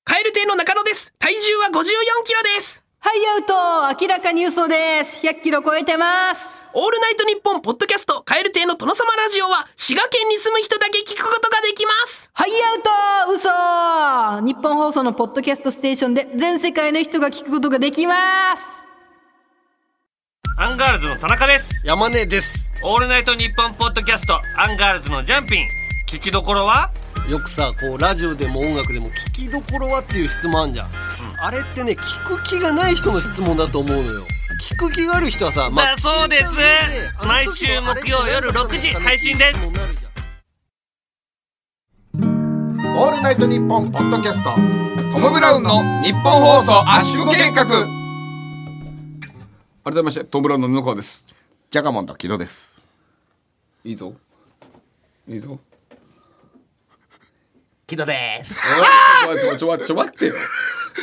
[0.04, 1.82] カエル亭の中野です体重は54
[2.24, 2.82] キロです。
[2.98, 3.42] はいアウ
[3.96, 4.02] ト。
[4.02, 5.24] 明らかに嘘です。
[5.24, 6.48] 100キロ超えてます。
[6.74, 12.28] オールナイトニッポンポッドキャストカエル亭の殿様ラジオは滋賀県に住む人だけ聞くことができます。
[12.32, 13.34] はいアウト。
[13.34, 13.48] 嘘。
[14.44, 18.62] 日本放送のポッドキャストステーションで全世界の人が聞くことができます。
[20.58, 21.70] アンガールズの田中です。
[21.86, 22.72] 山根です。
[22.82, 25.68] オールナイトニッポンポッドキャストアンガールズのジャンピン。
[26.08, 26.90] 聞きどころは？
[27.28, 30.90] よくさこうラジオでも音楽でも聞きどころはっていう質問あんじゃん、
[31.40, 34.22] あれってね聞く気がない人の質問だと思うのよ。
[34.60, 36.50] 聞く気がある人はさ、だそうです。
[37.26, 39.58] 毎週木曜夜6時配信です。
[42.14, 44.50] オールナイトニッポンポッドキャスト
[45.12, 47.64] トム・ブラウンの日本放送圧縮計画。
[49.82, 51.26] 改めましてトム・ブラウンの布川です。
[51.70, 52.82] ジャガモンド木戸です。
[53.84, 54.12] いいぞ。
[55.28, 55.58] いいぞ
[57.90, 58.60] 木戸です。
[59.28, 60.34] おいちょちょちょちょ待ってよ。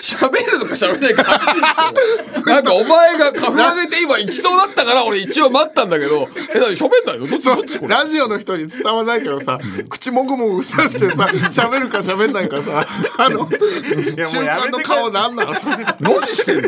[0.02, 1.24] 喋るのか喋らないか。
[2.46, 6.30] なんかお前がカフ上げて今行きそうだったから俺一応待ったんだけど。
[6.54, 7.96] え何喋んないのどっちどっちこれ？
[7.96, 9.60] ラジオの人に伝わらないけどさ
[9.90, 12.86] 口もぐもぐさしてさ喋るか喋んないかさ
[13.18, 15.78] あの瞬間の顔なんなのそれ。
[16.00, 16.68] 何してんの？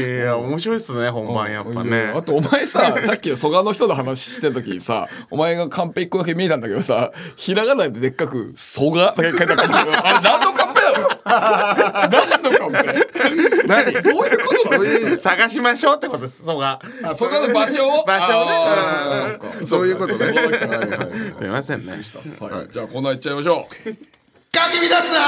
[0.00, 2.12] いや面白いっすね本番やっぱね。
[2.16, 10.79] あとお前さ さっきの蘇我の人の話してる時にさお前がカンペ一個だけ見えたんだけどさひらがなででっかく「蘇我」だけ書いてあったんだけどあれ何のカンペ
[11.24, 12.76] 何のカンペ
[13.66, 13.92] 何？
[14.02, 14.70] どういうこと？
[14.70, 14.78] な
[15.10, 16.44] の探しましょうってことです。
[16.44, 16.80] そが。
[17.02, 18.04] あ蘇我の場所を？
[18.04, 20.26] 場所をねそういうことね。
[20.26, 20.58] はいはい
[21.18, 21.92] すいませんね。
[21.92, 22.00] はい。
[22.72, 23.92] じゃあコーナー行っちゃいましょう。
[24.52, 25.18] かき乱すな！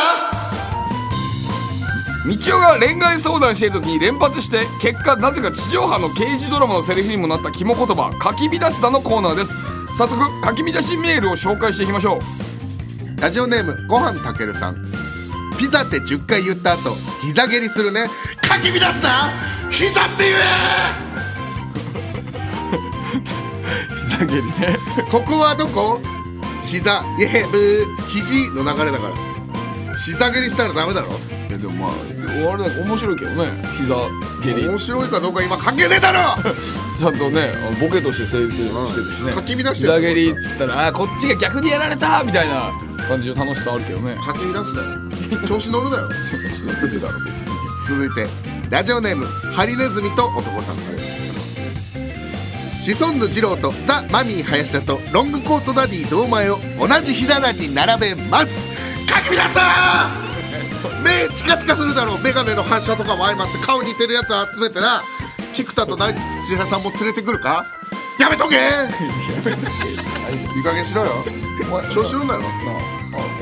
[2.25, 9.53] 道夫が恋愛相談している時に連発して結果なぜか地上波の刑事ドラマのセリフにもなった肝言葉「かき乱すだ」のコーナーです。
[9.99, 12.21] 早速かき乱しメールを紹介していきましょう。
[13.21, 14.92] ラジオネームごはんたけるさん
[15.63, 18.09] ピザって10回言った後膝蹴りするね。
[18.41, 19.31] かき乱すな。
[19.71, 20.39] 膝って言え。
[24.11, 24.77] 膝蹴りね。
[25.09, 26.01] ここはどこ？
[26.65, 27.05] 膝。
[27.17, 29.15] イエブー肘の流れだから。
[30.05, 31.11] 膝蹴りしたらダメだろ
[31.63, 31.91] でもまあ
[32.53, 33.53] あれ面白いけどね。
[33.79, 33.95] 膝
[34.43, 34.67] 蹴り。
[34.69, 36.19] 面白いかどうか今関係ねえだろ！
[36.99, 39.33] ちゃんとねボケとして成立してるしね。
[39.33, 39.93] かき乱してる。
[39.95, 42.71] 膝蹴りっつったらあーこっちが逆にやられたみたいな
[43.09, 44.17] 感じの楽しさあるけどね。
[44.17, 44.89] かき乱すだよ。
[45.47, 46.09] 調子乗るなよ。
[46.51, 47.49] しなくてだろ別に。
[47.89, 48.29] 続いて
[48.71, 50.77] ラジオネームハリネズミと男さん
[52.81, 58.67] シソンヌ二郎とザ・マミー林田とロングコートダディ堂前を同じひな壇に並べます。
[59.09, 60.32] かき乱さ
[61.03, 62.19] 目チカチカするだろう。
[62.23, 65.03] 眼鏡の反射とかも相まって顔似てるやつ集めてな。
[65.55, 67.67] 菊田とナイツ土屋さんも連れてくるか？
[68.19, 68.57] やめとけ！
[68.57, 68.59] い
[70.61, 71.13] い加減しろよ。
[71.71, 72.41] お前調子乗んなよ。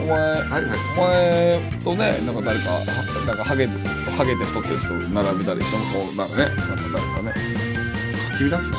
[0.03, 0.63] お前はいはい。
[0.97, 2.85] お前とねなんか誰かは
[3.27, 6.45] なんかハゲハゲて太ってる人並べたりしてもそうなるね。
[6.57, 7.33] なんか誰かね。
[8.33, 8.79] かき乱すな。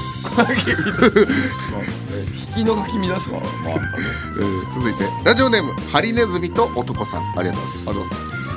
[2.56, 3.74] 引きのかき乱すのはまあ
[4.38, 7.22] えー続いてラジオネームハリネズミと男さん。
[7.38, 7.90] ありがとうございます。
[7.90, 8.51] あります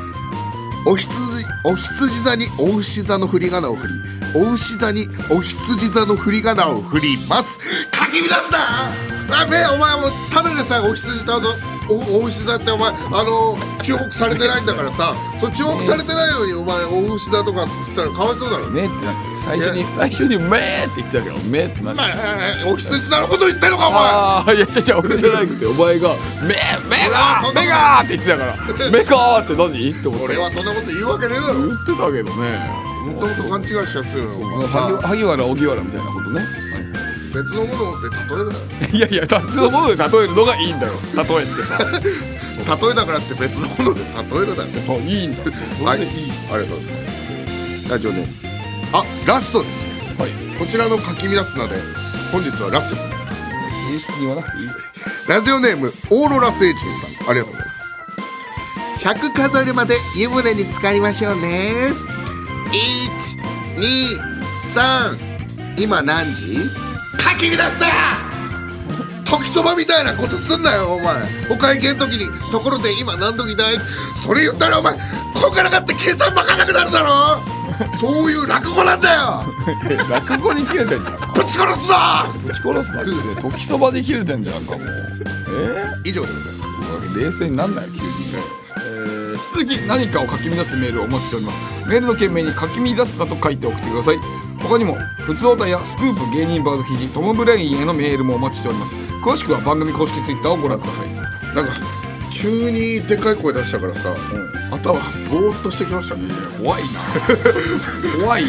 [0.86, 3.94] お羊お羊座にお牛座の振り仮名を振り
[4.36, 7.58] お牛座にお羊座の振り仮名を振ります。
[7.90, 8.58] かき乱すな！
[9.42, 11.50] あべお前もただでさえお羊座の
[11.88, 18.70] おお牛座ってお前あの注目されてないんだからさそ注目されてないのにお前お牛座とか振ったらかわいそうだろ。
[18.70, 22.02] 目ってなって最初に最初に「目」って言ってたけど「目」ってなって。
[22.66, 24.00] お羊座のこと言ってんのかお前。
[24.02, 26.48] ああいやちゃちゃ俺じゃなくてお前が「目
[26.88, 28.56] 目が目が!」って言ってたから
[28.90, 29.90] 「目か!」って何？
[29.90, 31.54] って思って俺はそんなこと言うわけねえだろ。
[31.54, 32.84] 言ってたけどね。
[33.04, 36.40] もともと勘違いしやすいの萩萩原荻原みたいなことね
[37.34, 38.60] 別のもので例えるなよ
[38.92, 41.78] いやいや別のもので例えるのがいいんだよ例えってさ
[42.80, 45.42] 例えだからって別のもので例えるなよあいいんだ
[45.78, 46.98] そはい、ありがとうございま
[47.82, 47.90] す。
[47.90, 48.28] ラジオネーム。
[48.92, 50.14] あ、ラストですね。
[50.18, 51.76] はいこちらの書き乱すので、
[52.30, 53.42] 本日はラストになります。
[53.90, 54.68] 正式に言わなくていい
[55.28, 57.84] ラジオネーム、オーロラ星人さん、ありがとうございます。
[59.26, 61.72] 100数えるまで湯船に浸かりましょうね。
[63.76, 64.18] 1、2、
[65.76, 66.93] 3、今何時？
[67.34, 68.16] 書き乱すな
[69.24, 71.16] 時そばみたいなことすんなよお前。
[71.50, 72.26] お会計の時に。
[72.52, 73.78] ところで今何時だい？
[74.24, 74.98] それ言ったらお前こ
[75.50, 77.40] っからかって計算ばかなくなるだろ。
[77.96, 79.44] そういう落語なんだよ。
[80.08, 81.18] 落語に切れてんじゃん。
[81.18, 81.94] かぶち殺すぞ。
[82.46, 83.10] ぶち殺すなって
[83.40, 84.86] 時そばで切れてんじゃんかもう。
[85.50, 85.84] え？
[86.04, 86.68] 以上でございま
[87.12, 87.18] す。
[87.18, 88.06] 冷静になんないよ急に。
[88.76, 91.60] えー引き続き何かを書き乱すメールをお待ちしております。
[91.86, 94.18] メールの件名に書き乱すなと書いて送ってください
[94.64, 98.96] 他にも普通オタやスクープ芸人バーズ記事トム・ブレインへのメールもお待ちしております。
[99.22, 101.54] 詳しくは番組公式ツイッターをご覧ください。
[101.54, 101.72] なんか
[102.32, 104.14] 急にでかい声出したからさ、
[104.70, 104.94] 頭
[105.30, 106.22] ぼーっとしてきましたね。
[106.58, 106.88] 怖いな。
[108.24, 108.48] 怖いよ。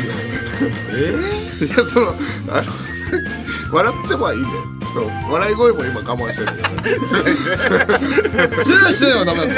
[0.93, 2.09] えいやその
[2.49, 2.63] あの
[3.73, 5.11] 笑ってはいいんだよそう。
[5.29, 6.51] 笑い声も今我慢してる。
[6.55, 6.83] けどね
[8.93, 9.51] してはダメだ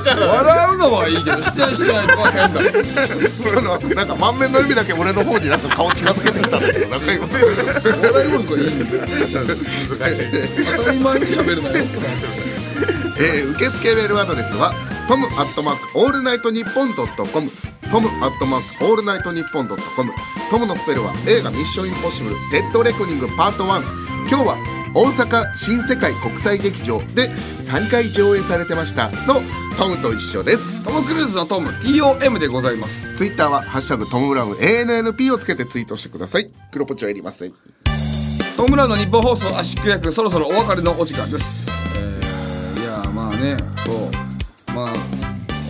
[0.00, 2.60] ぞ笑うのはいいけどしてしてないとか変だ。
[3.44, 7.26] そのなんか満面の意味だけ俺の方になんか顔近づけてきたんだけどなんか今。
[7.28, 7.44] 笑
[8.26, 9.02] い声がいいんだよ。
[9.98, 10.24] 難しい
[10.76, 11.74] 当たり前に喋るなよ
[13.18, 14.72] えー受付メールアドレスは
[15.08, 17.50] トムアットマークオールナイトニッポンドットコム
[17.90, 20.12] トムアットマークオールナイトニッポンドットコム。
[20.48, 23.82] トムのスペルは映画ミッションインポッシブルデッドレコニングパート1
[24.28, 24.56] 今日は
[24.94, 29.10] 大阪新世界国際劇場で3回上映されてました。
[29.26, 29.42] の
[29.76, 30.84] トムと一緒です。
[30.84, 31.70] トム・クルーズのトム。
[31.70, 33.16] TOM でございます。
[33.16, 36.48] ツイッターは「ハッシュタグトムブラウン ANNP」をつけてツイートしてください。
[36.70, 37.52] 黒ポチはいりません。
[38.56, 41.52] トム・ブラウンの日本放送圧縮役そろそろお別れのお時間です。
[41.96, 44.72] えー、いやまあねそう。
[44.72, 44.92] まあ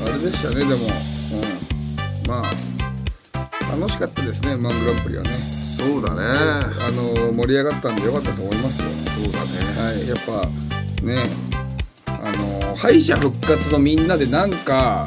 [0.04, 1.19] あれでしたねでも、うん、
[2.26, 5.30] まあ楽しかったですねマングランプリはね。
[5.76, 6.20] そうだね。
[6.86, 8.88] あの盛り上がったんでよかったと思いますよ。
[9.24, 9.48] そうだね。
[9.78, 10.46] はいやっぱ
[11.06, 11.16] ね
[12.06, 12.32] あ
[12.68, 15.06] の敗者復活のみんなでなんか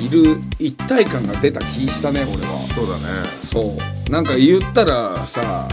[0.00, 2.58] いる一体感が出た気したね俺は。
[2.74, 3.02] そうだね。
[3.44, 3.76] そ
[4.08, 4.10] う。
[4.10, 5.68] なんか言ったらさ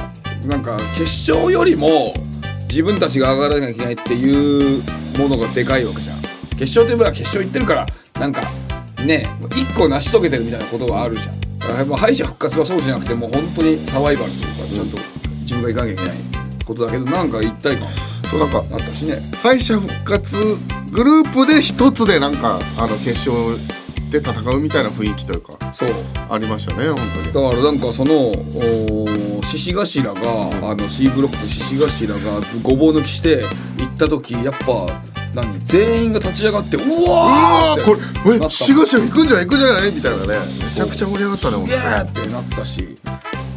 [0.45, 2.13] なんか決勝よりも
[2.67, 4.83] 自分たちが上がらなきゃいけないっていう
[5.17, 6.21] ものがでかいわけじゃん。
[6.57, 7.85] 決勝といえば決勝行ってるから
[8.19, 8.41] なんか
[9.05, 11.39] ね一個成し遂げてるみたいなことはあるじゃん。
[11.59, 14.97] だからもう敗者復活はそうじゃなくてもう本当にサバイバルというかちゃんと
[15.41, 16.17] 自分が行かなきゃいけない
[16.65, 17.87] ことだけどなんか一体感
[18.29, 19.17] そうなんかあったしね。
[19.41, 20.35] 敗者復活
[20.91, 23.57] グループで一つでなんかあの決勝
[24.11, 25.89] で戦うみたいな雰囲気というかそう。
[26.29, 26.97] ありましたね本
[27.33, 27.51] 当に。
[27.51, 33.43] だからなんかそのお獅子頭が、あの C ブロック獅子頭がごぼう抜きして
[33.77, 35.01] 行った時やっぱ
[35.33, 35.59] 何？
[35.65, 37.95] 全員が立ち上がってうわーーこ
[38.29, 39.45] れなったえ志賀行くんじゃない？
[39.45, 39.91] 行くんじゃない？
[39.91, 40.39] みたいなね。
[40.59, 42.97] めちゃくちゃ盛り上がったね本イエーってなったし。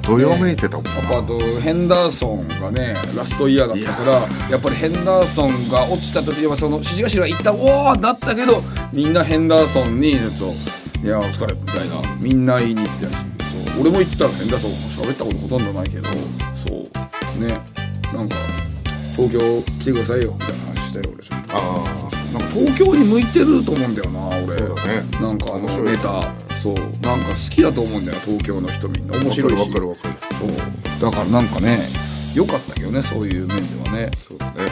[0.02, 4.12] どよめいてたもんやっぱあとヘンダーソンがねラストイヤーだったから
[4.48, 8.62] やっぱりヘンダーソンが落ちた時はその獅子頭一旦おおなったけど
[8.92, 10.54] みんなヘンダーソンにちょっ
[11.00, 13.16] といやお疲れみたいなみんな言いに行ってたし
[13.74, 16.08] そう俺も行ったらヘンダーソンも喋ったことほとんどないけど
[16.54, 17.44] そう。
[17.44, 17.60] ね。
[18.14, 18.36] なんか
[19.16, 20.54] 東京来てくださいよみたいな。
[20.54, 20.65] 話
[20.96, 21.56] したよ俺ちょっと。
[21.56, 21.60] あ
[22.32, 24.58] なんか東京に向いてると思うんだよな俺。
[24.58, 25.20] そうだね。
[25.20, 26.32] なんかあのネタ。
[26.60, 26.74] そう。
[26.74, 29.18] なんか好きだと思うんだよ東京の人みんな。
[29.18, 29.68] 面白いし。
[29.68, 31.10] わかるわかるそう。
[31.10, 31.88] だからなんかね
[32.34, 34.06] 良かったけどねそういう面ではね。
[34.06, 34.70] るそうだね。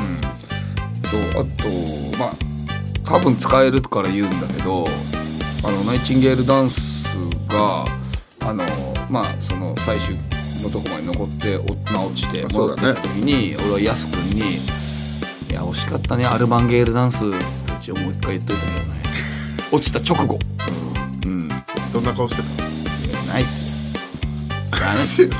[1.11, 2.35] そうあとまあ
[3.05, 4.87] 多分使えるから言うんだけど
[5.63, 7.17] あのナイチンゲールダンス
[7.49, 7.85] が
[8.41, 8.65] あの
[9.11, 10.17] まあその最終
[10.63, 14.61] のとこまで残って落ちて戻ってきた時に、俺はヤス君に「い
[15.55, 17.37] や惜しかったねアルバンゲールダンス」って
[17.81, 19.03] 一応もう一回言っといたけどね。
[19.73, 20.39] 落ちた直後。
[21.27, 21.49] うん。
[21.93, 22.43] どんな顔して
[23.29, 23.65] ナイス
[24.71, 25.37] ダメっすよた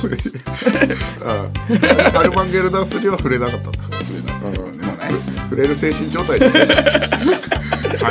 [2.17, 4.63] あアルバンゲルダンスには触れなかったんです触れなかった。
[4.63, 4.73] うん。
[4.73, 5.35] でもナイス。
[5.35, 6.49] 触れる精神状態で。
[6.49, 6.57] 考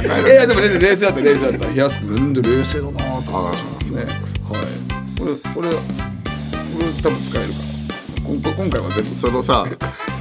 [0.02, 1.22] えいやいるやでもね冷静だった。
[1.22, 1.72] 冷静だった。
[1.72, 3.96] ヤス君なんで冷静だなと思ってね。
[3.96, 4.08] はい。
[5.18, 5.70] これこれこれ
[7.02, 7.74] 多分使えるから。
[8.24, 9.16] 今回今回は全部。
[9.20, 9.66] そのさ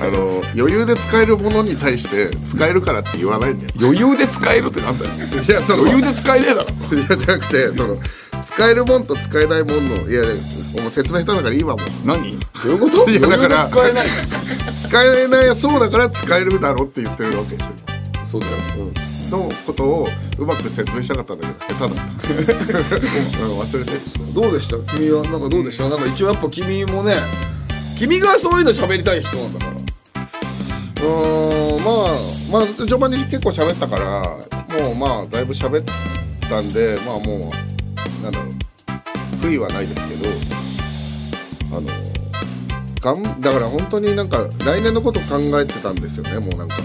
[0.02, 3.70] あの余裕で使えるものに対して使えるからって言わないんだよ。
[3.78, 5.10] 余裕で使えるってなんだよ。
[5.14, 5.16] い
[5.48, 6.70] やその余裕で使えねえだろ。
[6.96, 7.96] いやじゃなくてその
[8.44, 10.22] 使えるもんと使えないもんのいや
[10.82, 11.86] もう説明下手だからいいわもう。
[12.06, 12.38] 何？
[12.38, 13.08] どういうこと？
[13.10, 14.06] いやだから余裕で使えない。
[14.82, 18.26] 使えないそうだから使えるだろって言ってるわけでしょ。
[18.26, 18.54] そうだよ。
[18.78, 18.94] うん。
[19.32, 20.06] のことを
[20.38, 23.92] うまく説明したかったんだけど下手だ忘れて。
[24.34, 24.76] どうでした？
[24.94, 25.88] 君はなんかどうでした？
[25.88, 27.16] なんか一応やっぱ君もね
[27.98, 29.72] 君がそういうの喋りたい人なんだから
[31.02, 32.18] うんまあ
[32.50, 34.22] まあ序盤に結構喋ったから
[34.78, 35.84] もうまあだいぶ喋っ
[36.48, 37.50] たんでまあも
[38.20, 38.52] うなんだろう
[39.40, 40.14] 悔いはないですけ
[41.70, 41.88] どあの
[43.00, 46.76] がんだから本当になんか来年のこと考えてたんですよねもうなんか。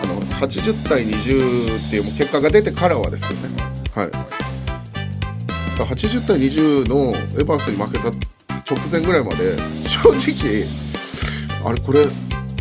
[0.00, 3.62] あの80対20っていうもう結果が出てからはですよね。
[3.94, 4.38] はい。
[5.84, 9.56] 80対20のエヴァンスに負けた直前ぐらいまで
[9.88, 10.66] 正直
[11.64, 12.06] あれこれ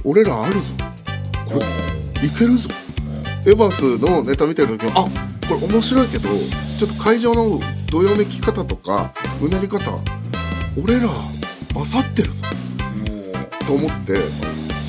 [0.03, 0.59] 俺らあるぞ。
[1.45, 2.69] これいけるぞ。
[3.45, 6.27] エヴァスのネタ見てる時はあこれ面白いけど
[6.77, 9.91] ちょっと会場のどよめき方とかうなり方
[10.77, 11.07] 俺ら
[11.73, 12.45] 勝ってるぞ。
[13.65, 14.15] と思って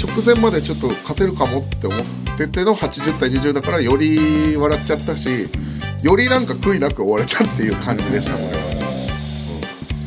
[0.03, 5.49] 直前までちょっと勝てるかもって思ってての80対20だからより笑っちゃったし
[6.03, 8.69] よりなんか悔いなく終われたっていう感じでしたね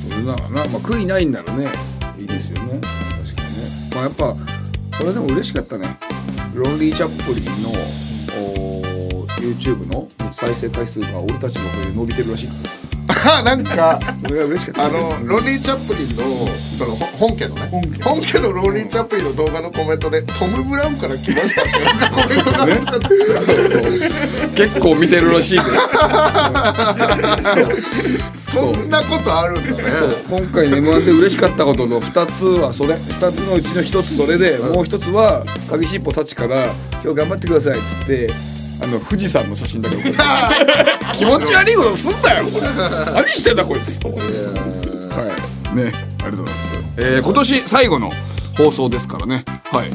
[0.10, 1.70] それならな、まあ、悔いないんならね
[2.18, 2.80] いいですよね。
[2.80, 3.90] 確かにね。
[3.94, 4.36] まあやっぱ
[5.02, 5.98] それでも嬉しかったね。
[6.54, 7.74] ロンリー・チャップリンの
[9.40, 12.50] YouTube の再生回数が俺たちの声で伸びてるらしい。
[13.22, 16.48] かなんかあのロンリー・チャップリンの
[16.78, 17.70] そのほ本家のね。
[18.04, 18.40] 本家。
[18.40, 22.98] のローリン・チャップリンの動画のコメントでトム・ブラウンから来ましたってなんかコメントがあった。
[22.98, 24.10] んで
[24.56, 25.62] 結構見てるらしいで
[28.52, 29.84] そんなことあるんだね。
[30.30, 32.96] 今回の m 1で嬉しかったことの2つはそれ。
[32.96, 38.30] 2つのうちの1つそれでもう1つは鍵しっぽ幸から「今日頑張ってください」っつって
[38.82, 40.18] あの富士山の写真だけ送って。
[41.18, 42.46] 気持ち悪いことすんなよ
[43.14, 45.76] 何してんだこいつとはい。
[45.76, 45.92] ね
[46.24, 48.12] ありがとうございます、えー今年最後の
[48.58, 49.46] 放送ですからね。
[49.72, 49.88] はい。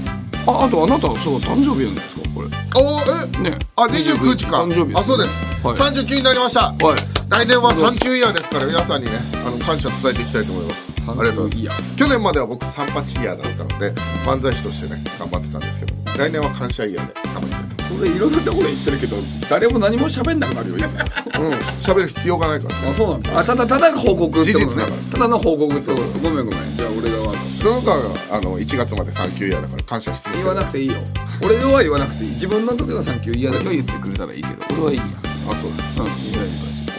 [0.47, 2.49] ああとあなたそう誕生日なんですかこれ。
[2.74, 3.59] おーえね。
[3.76, 4.62] あ29日か。
[4.62, 5.76] 誕生日ねあそうです、はい。
[5.76, 6.61] 39になりました。
[6.61, 7.16] はい。
[7.28, 9.12] 来年はサンキューイヤーですから皆さんにね
[9.45, 10.87] あの感謝伝えていきたいと思います。
[11.09, 11.82] ありがとうございます。
[11.97, 13.93] 去年までは僕サンパチイヤーだったので
[14.24, 19.16] 漫才師としてね頑張ってたんですけど来年は感謝イヤーで頑張りたいとそれいろんなところで言ってるけど
[19.49, 21.01] 誰も何も喋んなくなるよいつも。
[21.47, 21.53] うん。
[21.78, 22.91] 喋る必要がないから。
[22.91, 23.39] あそうなんだ。
[23.39, 25.12] あただただ報告ってことね事実だから。
[25.12, 26.03] ただの報告ってこと。
[26.20, 26.76] ごめんごめん。
[26.76, 27.16] じゃあ俺が
[27.62, 30.99] その他はあの1月までサンキューイヤーだから感謝し続け言わなくていいよ。
[31.43, 32.30] 俺は言わなくていい。
[32.30, 34.57] 自分の時のサンキュー嫌だけは言ってくれたらいいけど。
[34.74, 35.05] 俺はいいや。
[35.51, 35.70] あそう。
[35.97, 36.11] だうん。
[36.11, 36.32] いい。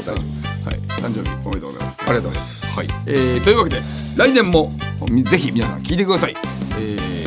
[0.06, 0.70] 大丈夫。
[0.70, 0.80] はい。
[1.02, 2.02] 誕生日おめでとうございます。
[2.02, 2.66] ありがとうございます。
[2.78, 2.88] はい。
[3.08, 3.82] えー、というわけで
[4.18, 4.72] 来年も
[5.10, 6.36] みぜひ皆さん聞いてください。
[6.80, 7.27] えー、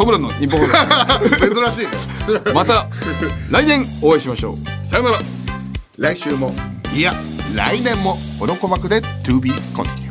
[0.00, 1.28] トムラの日本放送
[1.70, 1.92] 珍しいね。
[2.54, 2.88] また
[3.50, 4.86] 来年お会いしましょう。
[4.88, 5.18] さよなら。
[5.98, 6.54] 来週も。
[6.94, 7.14] いや
[7.54, 8.16] 来年も。
[8.38, 10.09] この鼓膜で To be continued